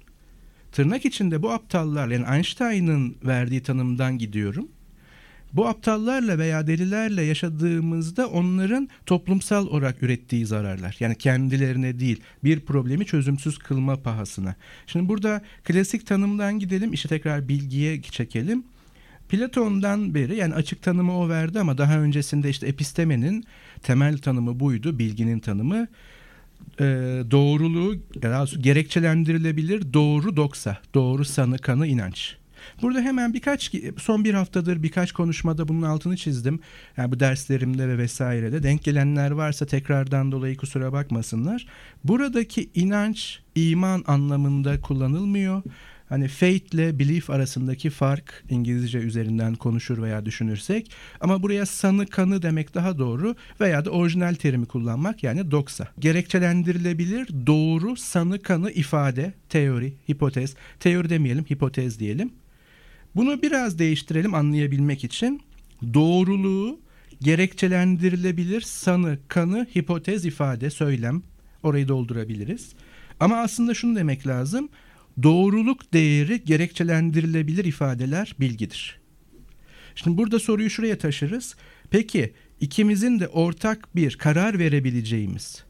[0.72, 4.68] tırnak içinde bu aptallar yani Einstein'ın verdiği tanımdan gidiyorum.
[5.52, 10.96] Bu aptallarla veya delilerle yaşadığımızda onların toplumsal olarak ürettiği zararlar.
[11.00, 14.54] Yani kendilerine değil bir problemi çözümsüz kılma pahasına.
[14.86, 18.64] Şimdi burada klasik tanımdan gidelim işi tekrar bilgiye çekelim.
[19.28, 23.44] Platon'dan beri yani açık tanımı o verdi ama daha öncesinde işte epistemenin
[23.82, 25.86] temel tanımı buydu, bilginin tanımı.
[26.80, 26.84] Ee,
[27.30, 27.96] doğruluğu
[28.60, 32.36] gerekçelendirilebilir doğru doksa, doğru sanı kanı inanç.
[32.82, 36.60] Burada hemen birkaç son bir haftadır birkaç konuşmada bunun altını çizdim.
[36.96, 41.66] Yani bu derslerimde ve vesairede denk gelenler varsa tekrardan dolayı kusura bakmasınlar.
[42.04, 45.62] Buradaki inanç iman anlamında kullanılmıyor.
[46.08, 50.90] Hani faith ile belief arasındaki fark İngilizce üzerinden konuşur veya düşünürsek
[51.20, 55.88] ama buraya sanı kanı demek daha doğru veya da orijinal terimi kullanmak yani doksa.
[55.98, 62.32] Gerekçelendirilebilir doğru sanı kanı ifade, teori, hipotez, teori demeyelim hipotez diyelim.
[63.16, 65.40] Bunu biraz değiştirelim anlayabilmek için.
[65.94, 66.80] Doğruluğu
[67.22, 71.22] gerekçelendirilebilir sanı, kanı, hipotez, ifade, söylem
[71.62, 72.72] orayı doldurabiliriz.
[73.20, 74.68] Ama aslında şunu demek lazım.
[75.22, 79.00] Doğruluk değeri gerekçelendirilebilir ifadeler bilgidir.
[79.94, 81.56] Şimdi burada soruyu şuraya taşırız.
[81.90, 85.64] Peki ikimizin de ortak bir karar verebileceğimiz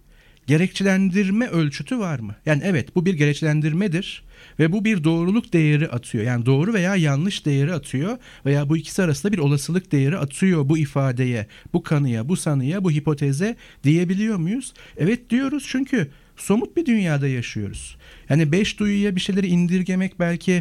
[0.46, 2.34] gerekçelendirme ölçütü var mı?
[2.46, 4.24] Yani evet bu bir gerekçelendirmedir
[4.58, 6.24] ve bu bir doğruluk değeri atıyor.
[6.24, 10.78] Yani doğru veya yanlış değeri atıyor veya bu ikisi arasında bir olasılık değeri atıyor bu
[10.78, 14.74] ifadeye, bu kanıya, bu sanıya, bu hipoteze diyebiliyor muyuz?
[14.96, 17.96] Evet diyoruz çünkü somut bir dünyada yaşıyoruz.
[18.28, 20.52] Yani beş duyuya bir şeyleri indirgemek belki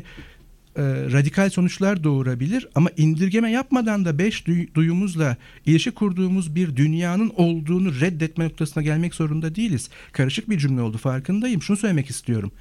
[0.75, 7.31] e, radikal sonuçlar doğurabilir ama indirgeme yapmadan da beş duy, duyumuzla ilişki kurduğumuz bir dünyanın
[7.35, 9.89] olduğunu reddetme noktasına gelmek zorunda değiliz.
[10.11, 11.61] Karışık bir cümle oldu farkındayım.
[11.61, 12.51] Şunu söylemek istiyorum.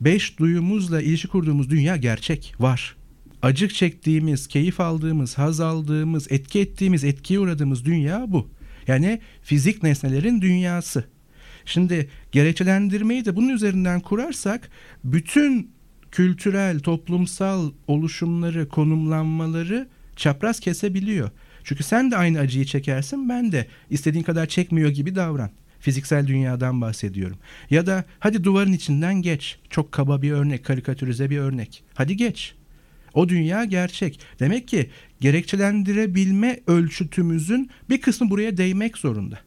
[0.00, 2.96] Beş duyumuzla ilişki kurduğumuz dünya gerçek, var.
[3.42, 8.50] Acık çektiğimiz, keyif aldığımız, haz aldığımız, etki ettiğimiz, etkiye uğradığımız dünya bu.
[8.86, 11.04] Yani fizik nesnelerin dünyası.
[11.66, 14.70] Şimdi gerekçelendirmeyi de bunun üzerinden kurarsak
[15.04, 15.70] bütün
[16.10, 21.30] kültürel, toplumsal oluşumları, konumlanmaları çapraz kesebiliyor.
[21.64, 25.50] Çünkü sen de aynı acıyı çekersin, ben de istediğin kadar çekmiyor gibi davran.
[25.80, 27.38] Fiziksel dünyadan bahsediyorum.
[27.70, 29.58] Ya da hadi duvarın içinden geç.
[29.70, 31.84] Çok kaba bir örnek, karikatürize bir örnek.
[31.94, 32.54] Hadi geç.
[33.14, 34.20] O dünya gerçek.
[34.40, 39.38] Demek ki gerekçelendirebilme ölçütümüzün bir kısmı buraya değmek zorunda.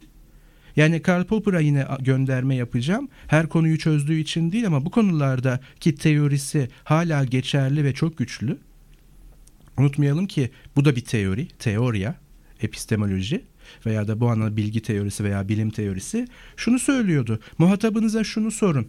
[0.75, 3.09] Yani Karl Popper'a yine gönderme yapacağım.
[3.27, 8.57] Her konuyu çözdüğü için değil ama bu konularda ki teorisi hala geçerli ve çok güçlü.
[9.77, 12.15] Unutmayalım ki bu da bir teori, teoriya,
[12.61, 13.41] epistemoloji
[13.85, 16.27] veya da bu anlamda bilgi teorisi veya bilim teorisi
[16.57, 17.39] şunu söylüyordu.
[17.57, 18.87] Muhatabınıza şunu sorun.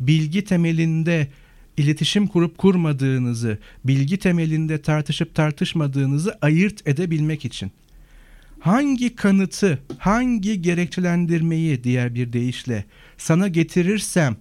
[0.00, 1.28] Bilgi temelinde
[1.76, 7.72] iletişim kurup kurmadığınızı, bilgi temelinde tartışıp tartışmadığınızı ayırt edebilmek için
[8.60, 12.84] hangi kanıtı, hangi gerekçelendirmeyi diğer bir deyişle
[13.18, 14.36] sana getirirsem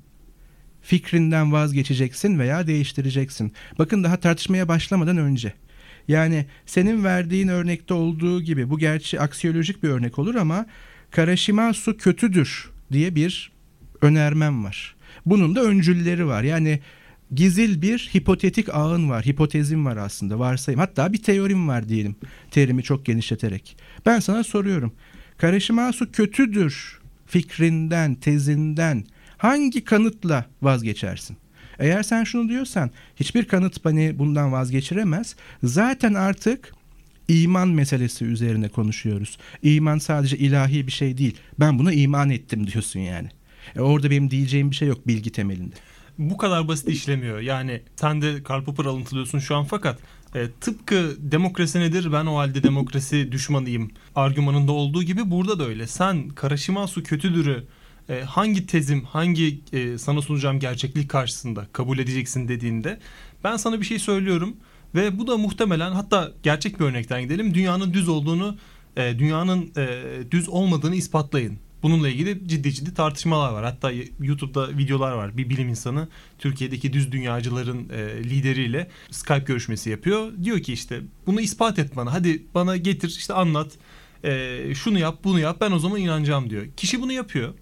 [0.82, 3.54] fikrinden vazgeçeceksin veya değiştireceksin.
[3.80, 5.54] Bakın daha tartışmaya başlamadan önce.
[6.08, 10.66] Yani senin verdiğin örnekte olduğu gibi bu gerçi aksiyolojik bir örnek olur ama
[11.12, 13.52] Karashimasu kötüdür diye bir
[14.02, 14.96] önermem var.
[15.26, 16.44] Bunun da öncülleri var.
[16.44, 16.80] Yani
[17.32, 20.80] gizil bir hipotetik ağın var, hipotezim var aslında, varsayım.
[20.80, 22.16] Hatta bir teorim var diyelim,
[22.52, 23.78] terimi çok genişleterek.
[24.06, 24.94] Ben sana soruyorum.
[25.38, 29.04] Karashimasu kötüdür fikrinden, tezinden
[29.38, 31.38] hangi kanıtla vazgeçersin?
[31.80, 35.36] Eğer sen şunu diyorsan hiçbir kanıt beni bundan vazgeçiremez.
[35.64, 36.74] Zaten artık
[37.28, 39.38] iman meselesi üzerine konuşuyoruz.
[39.64, 41.38] İman sadece ilahi bir şey değil.
[41.60, 43.30] Ben buna iman ettim diyorsun yani.
[43.76, 45.76] E orada benim diyeceğim bir şey yok bilgi temelinde.
[46.20, 47.40] Bu kadar basit işlemiyor.
[47.40, 50.00] Yani sen de Karl Popper alıntılıyorsun şu an fakat
[50.36, 55.88] e, tıpkı demokrasi nedir ben o halde demokrasi düşmanıyım argümanında olduğu gibi burada da öyle.
[55.88, 57.64] Sen Karashimasu kötüdürü
[58.10, 63.00] e, hangi tezim, hangi e, sana sunacağım gerçeklik karşısında kabul edeceksin dediğinde
[63.44, 64.58] ben sana bir şey söylüyorum
[64.96, 67.54] ve bu da muhtemelen hatta gerçek bir örnekten gidelim.
[67.54, 68.58] Dünyanın düz olduğunu,
[68.98, 71.60] e, dünyanın e, düz olmadığını ispatlayın.
[71.84, 73.64] Bununla ilgili ciddi ciddi tartışmalar var.
[73.64, 75.38] Hatta YouTube'da videolar var.
[75.38, 76.08] Bir bilim insanı
[76.40, 80.32] Türkiye'deki düz dünyacıların e, lideriyle Skype görüşmesi yapıyor.
[80.44, 82.14] Diyor ki işte bunu ispat et bana.
[82.14, 83.72] Hadi bana getir işte anlat.
[84.24, 86.66] E, şunu yap bunu yap ben o zaman inanacağım diyor.
[86.78, 87.54] Kişi bunu yapıyor.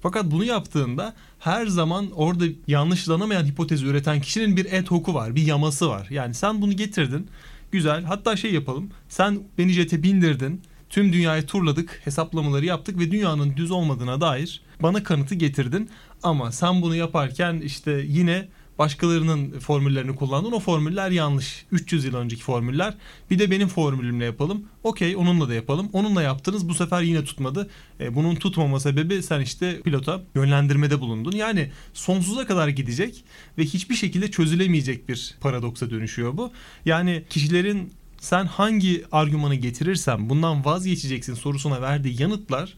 [0.00, 5.42] Fakat bunu yaptığında her zaman orada yanlışlanamayan hipotezi üreten kişinin bir et hoku var, bir
[5.42, 6.06] yaması var.
[6.10, 7.28] Yani sen bunu getirdin,
[7.72, 8.04] güzel.
[8.04, 13.70] Hatta şey yapalım, sen beni jete bindirdin, tüm dünyayı turladık, hesaplamaları yaptık ve dünyanın düz
[13.70, 15.90] olmadığına dair bana kanıtı getirdin.
[16.22, 20.52] Ama sen bunu yaparken işte yine başkalarının formüllerini kullandın.
[20.52, 21.66] O formüller yanlış.
[21.72, 22.94] 300 yıl önceki formüller.
[23.30, 24.64] Bir de benim formülümle yapalım.
[24.82, 25.88] Okey onunla da yapalım.
[25.92, 27.70] Onunla yaptınız bu sefer yine tutmadı.
[28.00, 31.32] E, bunun tutmama sebebi sen işte pilota yönlendirmede bulundun.
[31.32, 33.24] Yani sonsuza kadar gidecek
[33.58, 36.52] ve hiçbir şekilde çözülemeyecek bir paradoksa dönüşüyor bu.
[36.84, 42.74] Yani kişilerin sen hangi argümanı getirirsen bundan vazgeçeceksin sorusuna verdiği yanıtlar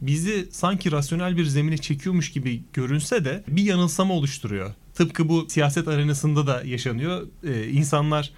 [0.00, 4.74] bizi sanki rasyonel bir zemine çekiyormuş gibi görünse de bir yanılsama oluşturuyor.
[4.94, 7.26] Tıpkı bu siyaset arenasında da yaşanıyor.
[7.44, 8.30] Ee, insanlar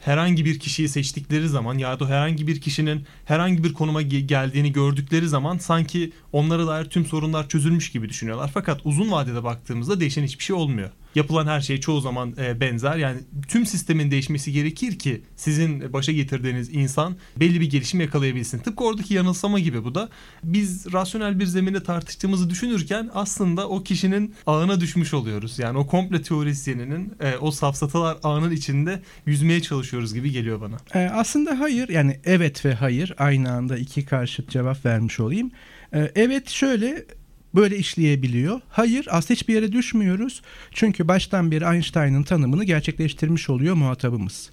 [0.00, 5.28] herhangi bir kişiyi seçtikleri zaman ya da herhangi bir kişinin herhangi bir konuma geldiğini gördükleri
[5.28, 8.50] zaman sanki onlara dair tüm sorunlar çözülmüş gibi düşünüyorlar.
[8.54, 12.96] Fakat uzun vadede baktığımızda değişen hiçbir şey olmuyor yapılan her şey çoğu zaman e, benzer.
[12.96, 13.18] Yani
[13.48, 18.58] tüm sistemin değişmesi gerekir ki sizin başa getirdiğiniz insan belli bir gelişim yakalayabilsin.
[18.58, 20.08] Tıpkı oradaki yanılsama gibi bu da.
[20.44, 25.58] Biz rasyonel bir zeminde tartıştığımızı düşünürken aslında o kişinin ağına düşmüş oluyoruz.
[25.58, 30.76] Yani o komple teorisyeninin e, o safsatalar ağının içinde yüzmeye çalışıyoruz gibi geliyor bana.
[30.94, 35.50] E, aslında hayır yani evet ve hayır aynı anda iki karşıt cevap vermiş olayım.
[35.94, 37.04] E, evet şöyle
[37.54, 38.60] böyle işleyebiliyor.
[38.68, 40.42] Hayır aslında hiçbir yere düşmüyoruz.
[40.72, 44.50] Çünkü baştan beri Einstein'ın tanımını gerçekleştirmiş oluyor muhatabımız.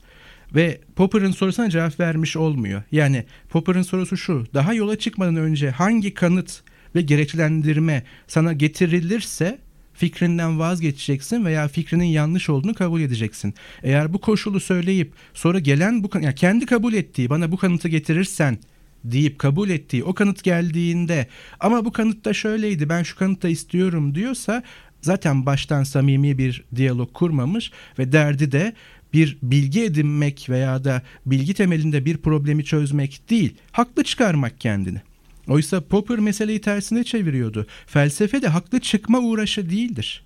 [0.56, 2.84] Ve Popper'ın sorusuna cevap vermiş olmuyor.
[2.92, 4.46] Yani Popper'ın sorusu şu.
[4.54, 6.62] Daha yola çıkmadan önce hangi kanıt
[6.96, 9.60] ve gerekçelendirme sana getirilirse
[9.94, 13.54] fikrinden vazgeçeceksin veya fikrinin yanlış olduğunu kabul edeceksin.
[13.84, 18.58] Eğer bu koşulu söyleyip sonra gelen bu yani kendi kabul ettiği bana bu kanıtı getirirsen
[19.04, 21.28] deyip kabul ettiği o kanıt geldiğinde
[21.60, 24.64] ama bu kanıtta şöyleydi ben şu kanıtta istiyorum diyorsa
[25.02, 28.74] zaten baştan samimi bir diyalog kurmamış ve derdi de
[29.14, 35.02] bir bilgi edinmek veya da bilgi temelinde bir problemi çözmek değil, haklı çıkarmak kendini.
[35.48, 37.68] Oysa Popper meseleyi tersine çeviriyordu.
[37.86, 40.24] Felsefe de haklı çıkma uğraşı değildir.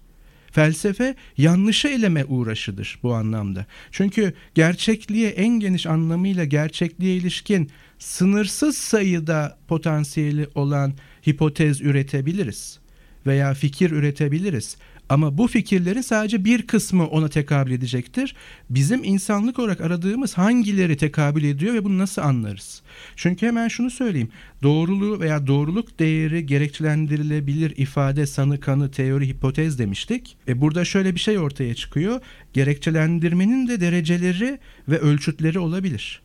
[0.52, 3.66] Felsefe yanlışı eleme uğraşıdır bu anlamda.
[3.92, 10.94] Çünkü gerçekliğe en geniş anlamıyla gerçekliğe ilişkin sınırsız sayıda potansiyeli olan
[11.28, 12.80] hipotez üretebiliriz
[13.26, 14.78] veya fikir üretebiliriz.
[15.12, 18.36] Ama bu fikirlerin sadece bir kısmı ona tekabül edecektir.
[18.70, 22.82] Bizim insanlık olarak aradığımız hangileri tekabül ediyor ve bunu nasıl anlarız?
[23.16, 24.30] Çünkü hemen şunu söyleyeyim.
[24.64, 30.38] Doğruluğu veya doğruluk değeri gerekçelendirilebilir ifade, sanı, kanı, teori, hipotez demiştik.
[30.48, 32.22] E burada şöyle bir şey ortaya çıkıyor.
[32.54, 36.22] Gerekçelendirmenin de dereceleri ve ölçütleri olabilir.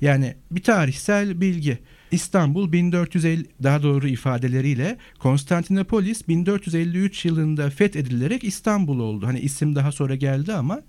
[0.00, 1.78] Yani bir tarihsel bilgi.
[2.12, 9.26] İstanbul 1450 daha doğru ifadeleriyle Konstantinopolis 1453 yılında fethedilerek İstanbul oldu.
[9.26, 10.82] Hani isim daha sonra geldi ama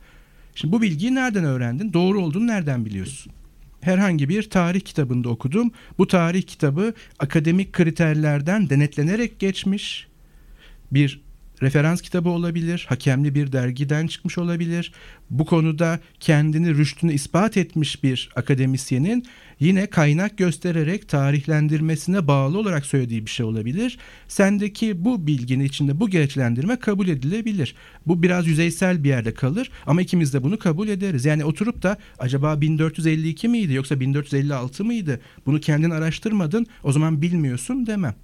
[0.55, 1.93] şimdi bu bilgiyi nereden öğrendin?
[1.93, 3.33] Doğru olduğunu nereden biliyorsun?
[3.81, 5.71] Herhangi bir tarih kitabında okudum.
[5.97, 10.07] Bu tarih kitabı akademik kriterlerden denetlenerek geçmiş
[10.91, 11.21] bir
[11.63, 14.93] referans kitabı olabilir, hakemli bir dergiden çıkmış olabilir.
[15.29, 19.25] Bu konuda kendini rüştünü ispat etmiş bir akademisyenin
[19.59, 23.97] yine kaynak göstererek tarihlendirmesine bağlı olarak söylediği bir şey olabilir.
[24.27, 27.75] Sendeki bu bilginin içinde bu gereçlendirme kabul edilebilir.
[28.07, 31.25] Bu biraz yüzeysel bir yerde kalır ama ikimiz de bunu kabul ederiz.
[31.25, 35.19] Yani oturup da acaba 1452 miydi yoksa 1456 mıydı?
[35.45, 38.15] Bunu kendin araştırmadın o zaman bilmiyorsun demem.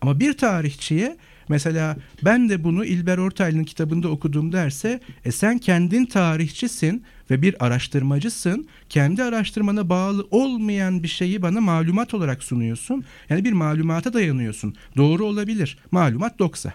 [0.00, 1.16] Ama bir tarihçiye
[1.48, 7.66] mesela ben de bunu İlber Ortaylı'nın kitabında okudum derse e sen kendin tarihçisin ve bir
[7.66, 8.68] araştırmacısın.
[8.88, 13.04] Kendi araştırmana bağlı olmayan bir şeyi bana malumat olarak sunuyorsun.
[13.28, 14.74] Yani bir malumata dayanıyorsun.
[14.96, 15.78] Doğru olabilir.
[15.90, 16.74] Malumat doksa.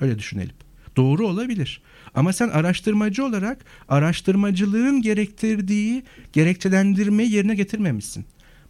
[0.00, 0.54] Öyle düşünelim.
[0.96, 1.82] Doğru olabilir.
[2.14, 6.02] Ama sen araştırmacı olarak araştırmacılığın gerektirdiği
[6.32, 8.24] gerekçelendirme yerine getirmemişsin.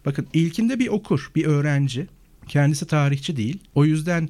[0.05, 2.07] Bakın ilkinde bir okur, bir öğrenci.
[2.47, 3.59] Kendisi tarihçi değil.
[3.75, 4.29] O yüzden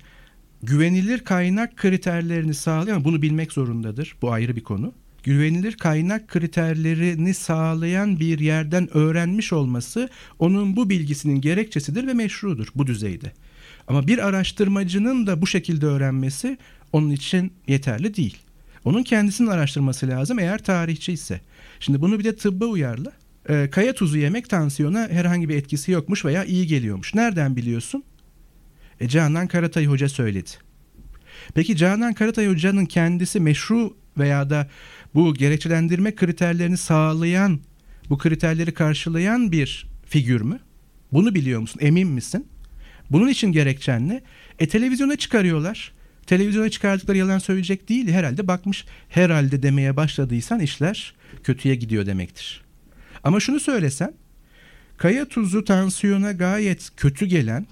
[0.63, 4.15] güvenilir kaynak kriterlerini sağlayan bunu bilmek zorundadır.
[4.22, 4.93] Bu ayrı bir konu.
[5.24, 12.88] Güvenilir kaynak kriterlerini sağlayan bir yerden öğrenmiş olması onun bu bilgisinin gerekçesidir ve meşrudur bu
[12.88, 13.32] düzeyde.
[13.88, 16.58] Ama bir araştırmacının da bu şekilde öğrenmesi
[16.93, 18.38] onun için yeterli değil.
[18.86, 21.41] Onun kendisinin araştırması lazım eğer tarihçi ise.
[21.80, 23.12] Şimdi bunu bir de tıbba uyarla.
[23.50, 27.15] E, kaya tuzu yemek tansiyona herhangi bir etkisi yokmuş veya iyi geliyormuş.
[27.15, 28.04] Nereden biliyorsun?
[29.00, 30.50] E, Canan Karatay Hoca söyledi.
[31.54, 34.70] Peki Canan Karatay Hoca'nın kendisi meşru veya da
[35.16, 37.60] bu gerekçelendirme kriterlerini sağlayan,
[38.10, 40.60] bu kriterleri karşılayan bir figür mü?
[41.12, 41.80] Bunu biliyor musun?
[41.84, 42.48] Emin misin?
[43.10, 44.22] Bunun için gerekçen ne?
[44.60, 45.92] E televizyona çıkarıyorlar.
[46.28, 48.08] Televizyona çıkardıkları yalan söyleyecek değil.
[48.08, 52.62] Herhalde bakmış herhalde demeye başladıysan işler kötüye gidiyor demektir.
[53.24, 54.14] Ama şunu söylesen
[54.98, 57.68] kaya tuzu tansiyona gayet kötü gelen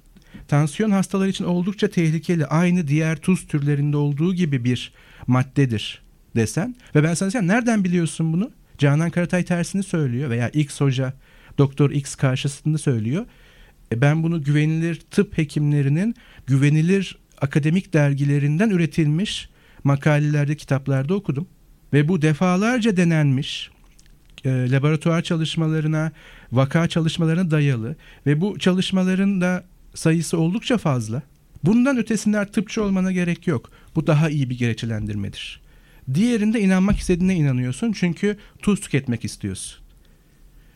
[0.47, 4.93] tansiyon hastaları için oldukça tehlikeli aynı diğer tuz türlerinde olduğu gibi bir
[5.27, 6.01] maddedir
[6.35, 8.51] desen ve ben sana desem nereden biliyorsun bunu?
[8.77, 11.13] Canan Karatay tersini söylüyor veya X hoca
[11.57, 13.25] Doktor X karşısında söylüyor.
[13.91, 16.15] E ben bunu güvenilir tıp hekimlerinin
[16.47, 19.49] güvenilir akademik dergilerinden üretilmiş
[19.83, 21.47] makalelerde, kitaplarda okudum.
[21.93, 23.71] Ve bu defalarca denenmiş
[24.45, 26.11] e, laboratuvar çalışmalarına,
[26.51, 31.21] vaka çalışmalarına dayalı ve bu çalışmaların da sayısı oldukça fazla.
[31.63, 33.71] Bundan ötesinden tıpçı olmana gerek yok.
[33.95, 35.61] Bu daha iyi bir gerekçelendirmedir.
[36.13, 39.83] Diğerinde inanmak istediğine inanıyorsun çünkü tuz tüketmek istiyorsun.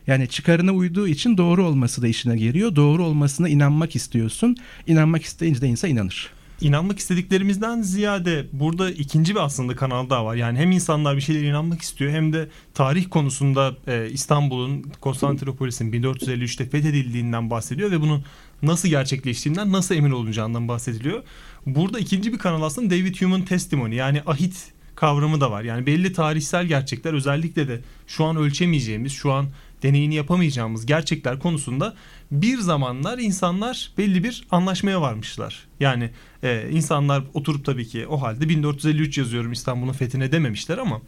[0.08, 2.76] Yani çıkarına uyduğu için doğru olması da işine geliyor.
[2.76, 4.58] Doğru olmasına inanmak istiyorsun.
[4.88, 10.36] İnanmak isteyince de insan inanır inanmak istediklerimizden ziyade burada ikinci bir aslında kanal daha var.
[10.36, 16.66] Yani hem insanlar bir şeylere inanmak istiyor hem de tarih konusunda e, İstanbul'un Konstantinopolis'in 1453'te
[16.66, 18.24] fethedildiğinden bahsediyor ve bunun
[18.64, 21.24] nasıl gerçekleştiğinden nasıl emin olunacağından bahsediliyor.
[21.66, 25.64] Burada ikinci bir kanal aslında David Hume'un testimony yani ahit kavramı da var.
[25.64, 29.46] Yani belli tarihsel gerçekler özellikle de şu an ölçemeyeceğimiz, şu an
[29.84, 31.96] deneyini yapamayacağımız gerçekler konusunda
[32.32, 35.68] bir zamanlar insanlar belli bir anlaşmaya varmışlar.
[35.80, 36.10] Yani
[36.44, 41.02] e, insanlar oturup tabii ki o halde 1453 yazıyorum İstanbul'un fethine dememişler ama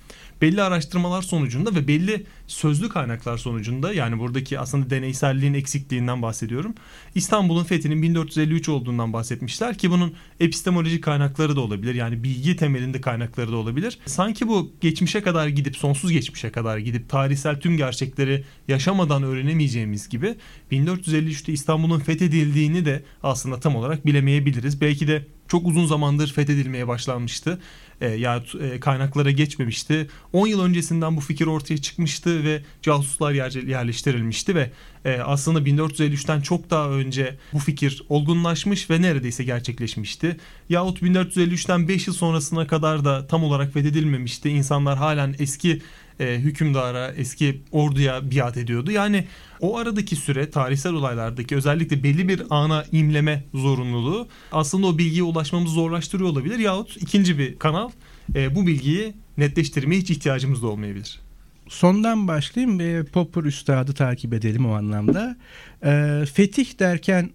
[0.44, 6.76] belli araştırmalar sonucunda ve belli sözlü kaynaklar sonucunda yani buradaki aslında deneyselliğin eksikliğinden bahsediyorum.
[7.16, 11.96] İstanbul'un fethinin 1453 olduğundan bahsetmişler ki bunun epistemolojik kaynakları da olabilir.
[11.96, 14.00] Yani bilgi temelinde kaynakları da olabilir.
[14.06, 20.36] Sanki bu geçmişe kadar gidip sonsuz geçmişe kadar gidip tarihsel tüm gerçekleri yaşamadan öğrenemeyeceğimiz gibi
[20.72, 24.82] 1453'te İstanbul'un fethedildiğini de aslında tam olarak bilemeyebiliriz.
[24.82, 27.60] Belki de çok uzun zamandır fethedilmeye başlanmıştı.
[28.04, 30.08] E, ya e, kaynaklara geçmemişti.
[30.34, 34.72] 10 yıl öncesinden bu fikir ortaya çıkmıştı ve casuslar yer, yerleştirilmişti ve
[35.06, 40.38] e, aslında 1453'ten çok daha önce bu fikir olgunlaşmış ve neredeyse gerçekleşmişti.
[40.70, 44.50] Yahut 1453'ten 5 yıl sonrasına kadar da tam olarak fethedilmemişti.
[44.50, 45.82] İnsanlar halen eski
[46.20, 48.92] e, hükümdara, eski orduya biat ediyordu.
[48.92, 49.26] Yani
[49.60, 55.74] o aradaki süre tarihsel olaylardaki özellikle belli bir ana imleme zorunluluğu aslında o bilgiye ulaşmamızı
[55.74, 56.60] zorlaştırıyor olabilir.
[56.60, 57.90] Yahut ikinci bir kanal
[58.36, 61.20] e, bu bilgiyi netleştirmeye hiç ihtiyacımız da olmayabilir.
[61.68, 65.38] Sondan başlayayım ve Popper Üstad'ı takip edelim o anlamda.
[65.86, 67.30] E, fetih derken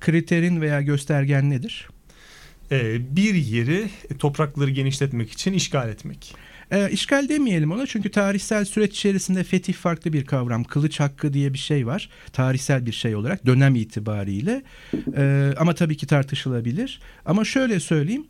[0.00, 1.88] kriterin veya göstergen nedir?
[2.70, 6.34] E, bir yeri toprakları genişletmek için işgal etmek.
[6.70, 10.64] E, işgal demeyelim ona çünkü tarihsel süreç içerisinde fetih farklı bir kavram.
[10.64, 12.08] Kılıç hakkı diye bir şey var.
[12.32, 14.62] Tarihsel bir şey olarak dönem itibariyle.
[15.16, 17.00] E, ama tabii ki tartışılabilir.
[17.24, 18.26] Ama şöyle söyleyeyim.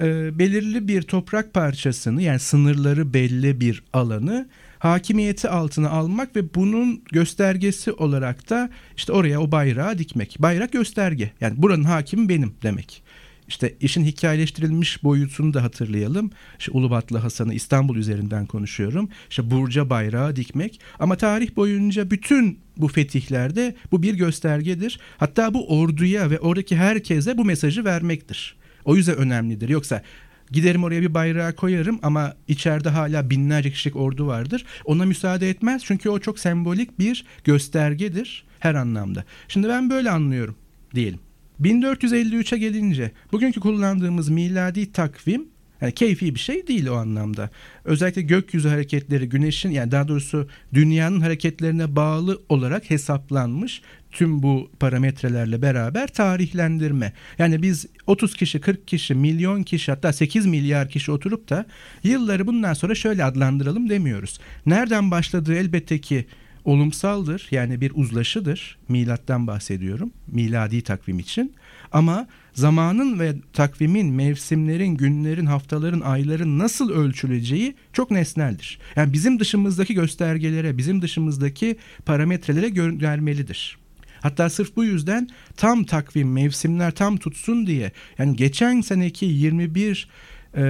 [0.00, 7.02] E, belirli bir toprak parçasını yani sınırları belli bir alanı hakimiyeti altına almak ve bunun
[7.12, 10.36] göstergesi olarak da işte oraya o bayrağı dikmek.
[10.38, 11.30] Bayrak gösterge.
[11.40, 13.02] Yani buranın hakimi benim demek.
[13.48, 16.30] İşte işin hikayeleştirilmiş boyutunu da hatırlayalım.
[16.58, 19.08] İşte Ulubatlı Hasan'ı İstanbul üzerinden konuşuyorum.
[19.30, 20.80] İşte Burca bayrağı dikmek.
[20.98, 25.00] Ama tarih boyunca bütün bu fetihlerde bu bir göstergedir.
[25.18, 28.56] Hatta bu orduya ve oradaki herkese bu mesajı vermektir.
[28.84, 29.68] O yüzden önemlidir.
[29.68, 30.02] Yoksa
[30.50, 34.64] Giderim oraya bir bayrağı koyarım ama içeride hala binlerce kişilik ordu vardır.
[34.84, 39.24] Ona müsaade etmez çünkü o çok sembolik bir göstergedir her anlamda.
[39.48, 40.56] Şimdi ben böyle anlıyorum
[40.94, 41.20] diyelim.
[41.62, 45.46] 1453'e gelince bugünkü kullandığımız miladi takvim
[45.80, 47.50] yani keyfi bir şey değil o anlamda.
[47.84, 55.62] Özellikle gökyüzü hareketleri güneşin yani daha doğrusu dünyanın hareketlerine bağlı olarak hesaplanmış tüm bu parametrelerle
[55.62, 57.12] beraber tarihlendirme.
[57.38, 61.66] Yani biz 30 kişi, 40 kişi, milyon kişi hatta 8 milyar kişi oturup da
[62.02, 64.40] yılları bundan sonra şöyle adlandıralım demiyoruz.
[64.66, 66.26] Nereden başladığı elbette ki
[66.66, 67.48] olumsaldır.
[67.50, 68.78] Yani bir uzlaşıdır.
[68.88, 70.10] Milattan bahsediyorum.
[70.26, 71.52] Miladi takvim için.
[71.92, 78.78] Ama zamanın ve takvimin, mevsimlerin, günlerin, haftaların, ayların nasıl ölçüleceği çok nesneldir.
[78.96, 83.78] Yani bizim dışımızdaki göstergelere, bizim dışımızdaki parametrelere göndermelidir.
[84.20, 90.08] Hatta sırf bu yüzden tam takvim, mevsimler tam tutsun diye yani geçen seneki 21
[90.56, 90.62] e,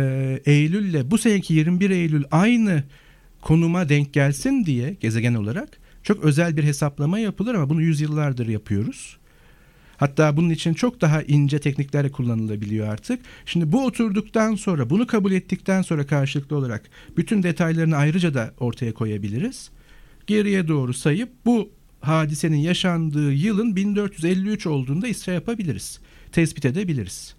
[0.46, 2.84] Eylül ile bu seneki 21 Eylül aynı
[3.40, 9.16] konuma denk gelsin diye gezegen olarak çok özel bir hesaplama yapılır ama bunu yüzyıllardır yapıyoruz.
[9.96, 13.20] Hatta bunun için çok daha ince teknikler kullanılabiliyor artık.
[13.46, 18.94] Şimdi bu oturduktan sonra, bunu kabul ettikten sonra karşılıklı olarak bütün detaylarını ayrıca da ortaya
[18.94, 19.70] koyabiliriz.
[20.26, 26.00] Geriye doğru sayıp bu hadisenin yaşandığı yılın 1453 olduğunda ise yapabiliriz.
[26.32, 27.34] Tespit edebiliriz.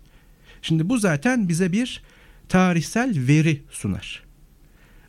[0.61, 2.03] Şimdi bu zaten bize bir
[2.49, 4.26] tarihsel veri sunar.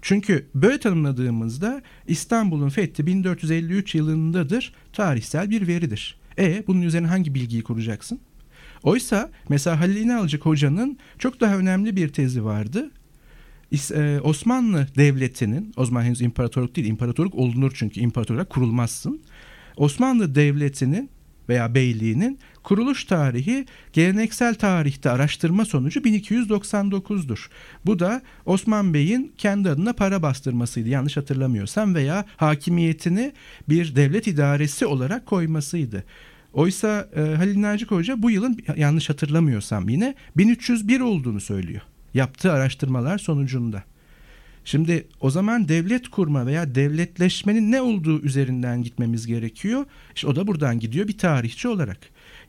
[0.03, 6.19] Çünkü böyle tanımladığımızda İstanbul'un fethi 1453 yılındadır tarihsel bir veridir.
[6.39, 8.21] E bunun üzerine hangi bilgiyi kuracaksın?
[8.83, 12.91] Oysa mesela Halil İnalcık hocanın çok daha önemli bir tezi vardı.
[13.95, 19.21] E, Osmanlı Devleti'nin, o zaman henüz imparatorluk değil, imparatorluk olunur çünkü imparatorluk kurulmazsın.
[19.77, 21.11] Osmanlı Devleti'nin
[21.49, 22.39] veya beyliğinin
[22.69, 27.49] kuruluş tarihi geleneksel tarihte araştırma sonucu 1299'dur.
[27.87, 33.33] Bu da Osman Bey'in kendi adına para bastırmasıydı yanlış hatırlamıyorsam veya hakimiyetini
[33.69, 36.05] bir devlet idaresi olarak koymasıydı.
[36.53, 41.83] Oysa e, Halil Nacik Hoca bu yılın yanlış hatırlamıyorsam yine 1301 olduğunu söylüyor.
[42.15, 43.83] Yaptığı araştırmalar sonucunda.
[44.69, 49.85] Şimdi o zaman devlet kurma veya devletleşmenin ne olduğu üzerinden gitmemiz gerekiyor.
[50.15, 51.99] İşte o da buradan gidiyor bir tarihçi olarak.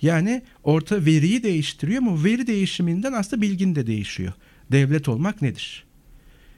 [0.02, 4.34] Yani orta veriyi değiştiriyor ama veri değişiminden aslında bilgin de değişiyor.
[4.72, 5.84] Devlet olmak nedir?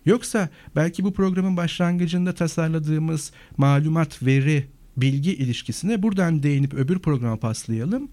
[0.06, 8.10] Yoksa belki bu programın başlangıcında tasarladığımız malumat, veri, bilgi ilişkisine buradan değinip öbür programa paslayalım.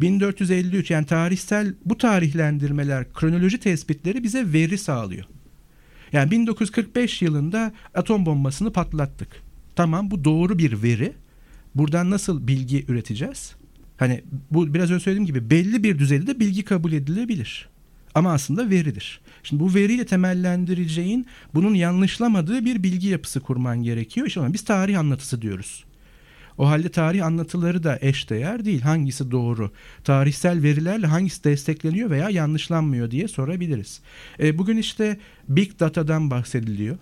[0.00, 5.24] 1453 yani tarihsel bu tarihlendirmeler, kronoloji tespitleri bize veri sağlıyor.
[6.12, 9.42] Yani 1945 yılında atom bombasını patlattık.
[9.76, 11.12] Tamam bu doğru bir veri.
[11.74, 13.54] Buradan nasıl bilgi üreteceğiz?
[13.96, 17.68] Hani bu biraz önce söylediğim gibi belli bir düzeyde de bilgi kabul edilebilir.
[18.14, 19.20] Ama aslında veridir.
[19.42, 24.26] Şimdi bu veriyle temellendireceğin bunun yanlışlamadığı bir bilgi yapısı kurman gerekiyor.
[24.26, 25.84] İşte biz tarih anlatısı diyoruz.
[26.58, 28.80] O halde tarih anlatıları da eşdeğer değil.
[28.80, 29.70] Hangisi doğru?
[30.04, 34.00] Tarihsel verilerle hangisi destekleniyor veya yanlışlanmıyor diye sorabiliriz.
[34.40, 36.96] E, bugün işte Big Data'dan bahsediliyor.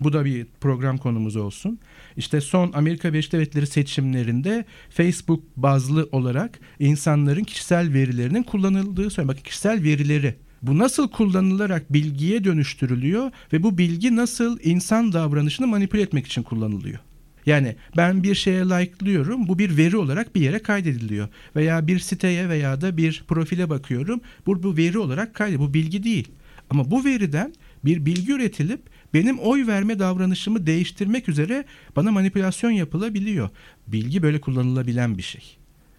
[0.00, 1.78] Bu da bir program konumuz olsun.
[2.16, 9.36] İşte son Amerika Birleşik Devletleri seçimlerinde Facebook bazlı olarak insanların kişisel verilerinin kullanıldığı söyleniyor.
[9.36, 16.02] Bakın kişisel verileri bu nasıl kullanılarak bilgiye dönüştürülüyor ve bu bilgi nasıl insan davranışını manipüle
[16.02, 16.98] etmek için kullanılıyor.
[17.46, 19.48] Yani ben bir şeye like'lıyorum.
[19.48, 21.28] Bu bir veri olarak bir yere kaydediliyor.
[21.56, 24.20] Veya bir siteye veya da bir profile bakıyorum.
[24.46, 25.70] Bu, bu veri olarak kaydediliyor.
[25.70, 26.28] Bu bilgi değil.
[26.70, 27.52] Ama bu veriden
[27.84, 28.80] bir bilgi üretilip
[29.14, 31.64] benim oy verme davranışımı değiştirmek üzere
[31.96, 33.48] bana manipülasyon yapılabiliyor.
[33.86, 35.56] Bilgi böyle kullanılabilen bir şey.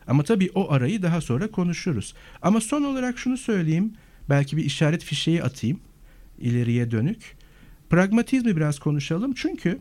[0.07, 2.13] Ama tabii o arayı daha sonra konuşuruz.
[2.41, 3.93] Ama son olarak şunu söyleyeyim.
[4.29, 5.79] Belki bir işaret fişeği atayım
[6.39, 7.35] ileriye dönük.
[7.89, 9.33] Pragmatizmi biraz konuşalım.
[9.35, 9.79] Çünkü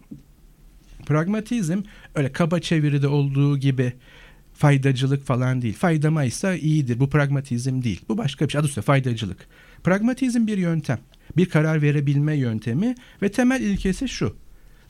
[1.10, 1.82] Pragmatizm
[2.14, 3.92] öyle kaba çeviride olduğu gibi
[4.54, 5.74] faydacılık falan değil.
[5.74, 7.00] Faydamaysa iyidir.
[7.00, 8.00] Bu pragmatizm değil.
[8.08, 8.58] Bu başka bir şey.
[8.58, 9.46] Adı üstünde faydacılık.
[9.84, 10.98] Pragmatizm bir yöntem.
[11.36, 14.36] Bir karar verebilme yöntemi ve temel ilkesi şu.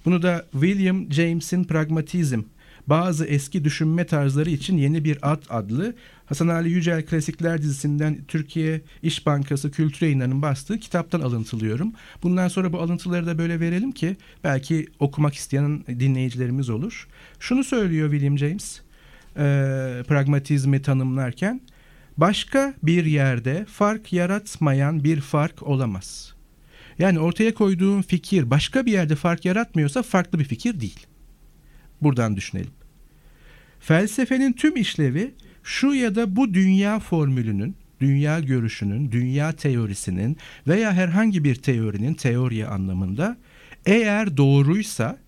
[0.05, 2.43] Bunu da William James'in pragmatizm
[2.87, 5.95] bazı eski düşünme tarzları için yeni bir ad adlı
[6.26, 11.93] Hasan Ali Yücel Klasikler dizisinden Türkiye İş Bankası Kültür Yayınları'nın bastığı kitaptan alıntılıyorum.
[12.22, 17.09] Bundan sonra bu alıntıları da böyle verelim ki belki okumak isteyen dinleyicilerimiz olur.
[17.39, 18.81] Şunu söylüyor William James
[19.37, 19.43] e,
[20.09, 21.61] pragmatizmi tanımlarken
[22.16, 26.35] başka bir yerde fark yaratmayan bir fark olamaz.
[26.99, 31.07] Yani ortaya koyduğum fikir başka bir yerde fark yaratmıyorsa farklı bir fikir değil.
[32.03, 32.70] Buradan düşünelim.
[33.80, 40.36] Felsefenin tüm işlevi şu ya da bu dünya formülünün, dünya görüşünün, dünya teorisinin
[40.66, 43.36] veya herhangi bir teorinin teoriye anlamında
[43.86, 45.18] eğer doğruysa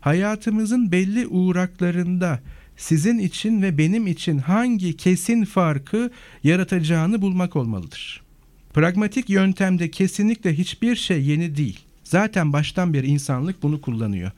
[0.00, 2.40] hayatımızın belli uğraklarında
[2.76, 6.10] sizin için ve benim için hangi kesin farkı
[6.44, 8.22] yaratacağını bulmak olmalıdır.
[8.74, 11.78] Pragmatik yöntemde kesinlikle hiçbir şey yeni değil.
[12.04, 14.30] Zaten baştan beri insanlık bunu kullanıyor.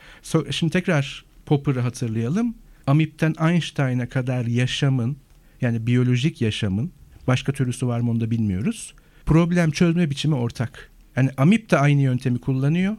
[0.51, 2.55] Şimdi tekrar Popper'ı hatırlayalım.
[2.87, 5.17] Amip'ten Einstein'a kadar yaşamın
[5.61, 6.93] yani biyolojik yaşamın
[7.27, 8.95] başka türlüsü var mı onu da bilmiyoruz.
[9.27, 10.91] Problem çözme biçimi ortak.
[11.17, 12.97] Yani Amip de aynı yöntemi kullanıyor.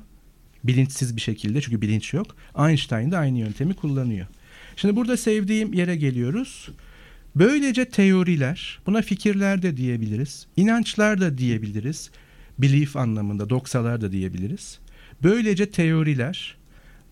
[0.63, 2.35] Bilinçsiz bir şekilde çünkü bilinç yok.
[2.59, 4.27] Einstein de aynı yöntemi kullanıyor.
[4.75, 6.69] Şimdi burada sevdiğim yere geliyoruz.
[7.35, 12.11] Böylece teoriler, buna fikirler de diyebiliriz, inançlar da diyebiliriz,
[12.59, 14.79] belief anlamında doksalar da diyebiliriz.
[15.23, 16.54] Böylece teoriler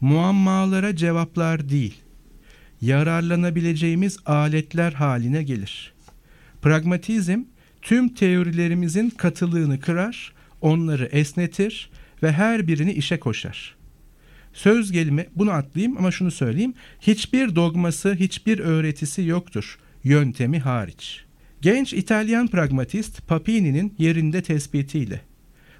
[0.03, 1.93] muammalara cevaplar değil,
[2.81, 5.93] yararlanabileceğimiz aletler haline gelir.
[6.61, 7.39] Pragmatizm
[7.81, 11.89] tüm teorilerimizin katılığını kırar, onları esnetir
[12.23, 13.75] ve her birini işe koşar.
[14.53, 16.73] Söz gelimi bunu atlayayım ama şunu söyleyeyim.
[17.01, 19.79] Hiçbir dogması, hiçbir öğretisi yoktur.
[20.03, 21.25] Yöntemi hariç.
[21.61, 25.21] Genç İtalyan pragmatist Papini'nin yerinde tespitiyle.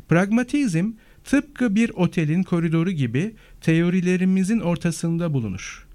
[0.09, 0.91] Pragmatizm
[1.23, 5.87] tıpkı bir otelin koridoru gibi teorilerimizin ortasında bulunur.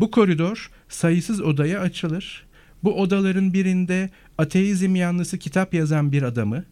[0.00, 2.46] Bu koridor sayısız odaya açılır.
[2.84, 6.64] Bu odaların birinde ateizm yanlısı kitap yazan bir adamı,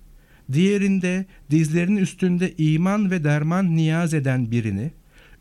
[0.53, 4.92] diğerinde dizlerinin üstünde iman ve derman niyaz eden birini,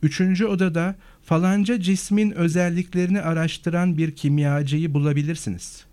[0.04, 5.86] Üçüncü odada falanca cismin özelliklerini araştıran bir kimyacıyı bulabilirsiniz.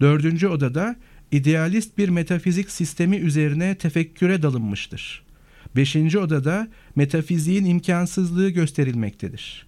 [0.00, 0.96] Dördüncü odada
[1.32, 5.22] idealist bir metafizik sistemi üzerine tefekküre dalınmıştır.
[5.76, 9.66] Beşinci odada metafiziğin imkansızlığı gösterilmektedir.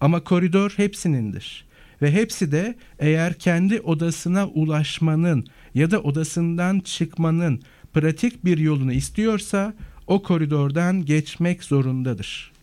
[0.00, 1.64] Ama koridor hepsinindir
[2.02, 7.62] ve hepsi de eğer kendi odasına ulaşmanın ya da odasından çıkmanın
[7.94, 9.74] pratik bir yolunu istiyorsa
[10.06, 12.60] o koridordan geçmek zorundadır.''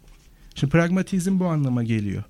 [0.59, 2.23] Şimdi pragmatizm bu anlama geliyor.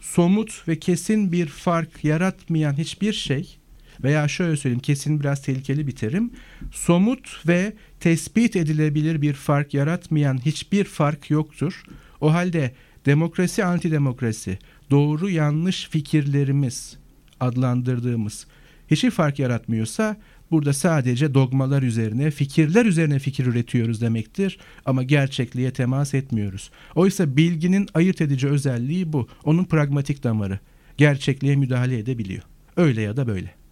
[0.00, 3.56] Somut ve kesin bir fark yaratmayan hiçbir şey
[4.04, 6.30] veya şöyle söyleyeyim kesin biraz tehlikeli bir terim.
[6.72, 7.72] Somut ve
[8.04, 11.82] tespit edilebilir bir fark yaratmayan hiçbir fark yoktur.
[12.20, 12.74] O halde
[13.06, 14.58] demokrasi antidemokrasi,
[14.90, 16.96] doğru yanlış fikirlerimiz
[17.40, 18.46] adlandırdığımız
[18.90, 20.16] hiçbir fark yaratmıyorsa
[20.50, 26.70] Burada sadece dogmalar üzerine, fikirler üzerine fikir üretiyoruz demektir ama gerçekliğe temas etmiyoruz.
[26.94, 29.28] Oysa bilginin ayırt edici özelliği bu.
[29.44, 30.58] Onun pragmatik damarı.
[30.96, 32.42] Gerçekliğe müdahale edebiliyor.
[32.76, 33.63] Öyle ya da böyle.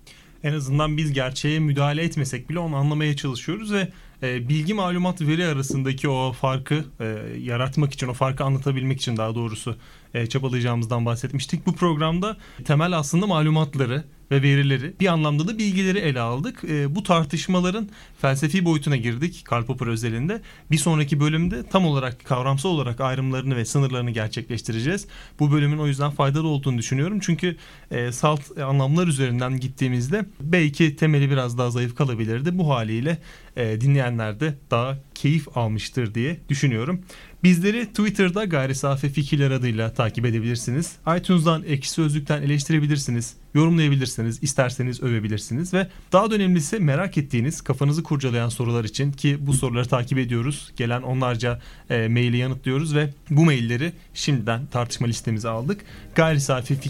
[0.44, 3.88] En azından biz gerçeğe müdahale etmesek bile onu anlamaya çalışıyoruz ve
[4.22, 7.04] e, bilgi malumat veri arasındaki o farkı e,
[7.38, 9.76] yaratmak için o farkı anlatabilmek için daha doğrusu
[10.14, 11.66] e, çabalayacağımızdan bahsetmiştik.
[11.66, 16.64] Bu programda temel aslında malumatları ve verileri bir anlamda da bilgileri ele aldık.
[16.64, 17.88] E, bu tartışmaların
[18.20, 20.40] felsefi boyutuna girdik Karl Popper özelinde.
[20.70, 25.06] Bir sonraki bölümde tam olarak kavramsal olarak ayrımlarını ve sınırlarını gerçekleştireceğiz.
[25.38, 27.18] Bu bölümün o yüzden faydalı olduğunu düşünüyorum.
[27.22, 27.56] Çünkü
[27.90, 32.58] e, salt anlamlar üzerinden gittiğimizde belki temeli biraz daha zayıf kalabilirdi.
[32.58, 33.18] Bu haliyle
[33.56, 37.00] e, dinleyenler de daha keyif almıştır diye düşünüyorum.
[37.44, 40.92] Bizleri Twitter'da Gayri Safi Fikirler adıyla takip edebilirsiniz.
[41.18, 48.48] iTunes'dan, Ekşi Sözlük'ten eleştirebilirsiniz, yorumlayabilirsiniz, isterseniz övebilirsiniz ve daha da önemlisi merak ettiğiniz, kafanızı kurcalayan
[48.48, 50.72] sorular için ki bu soruları takip ediyoruz.
[50.76, 55.80] Gelen onlarca e, maili yanıtlıyoruz ve bu mailleri şimdiden tartışma listemize aldık.
[56.14, 56.80] Gayri Safi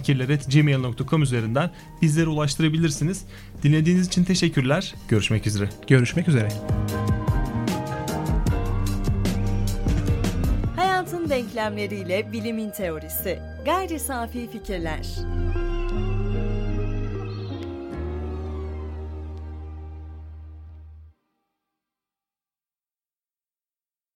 [1.22, 1.70] üzerinden
[2.03, 3.24] bizlere ulaştırabilirsiniz.
[3.62, 4.94] Dinlediğiniz için teşekkürler.
[5.09, 5.68] Görüşmek üzere.
[5.88, 6.48] Görüşmek üzere.
[11.33, 13.39] Denklemleriyle bilimin teorisi.
[13.64, 15.07] Gayri safi fikirler.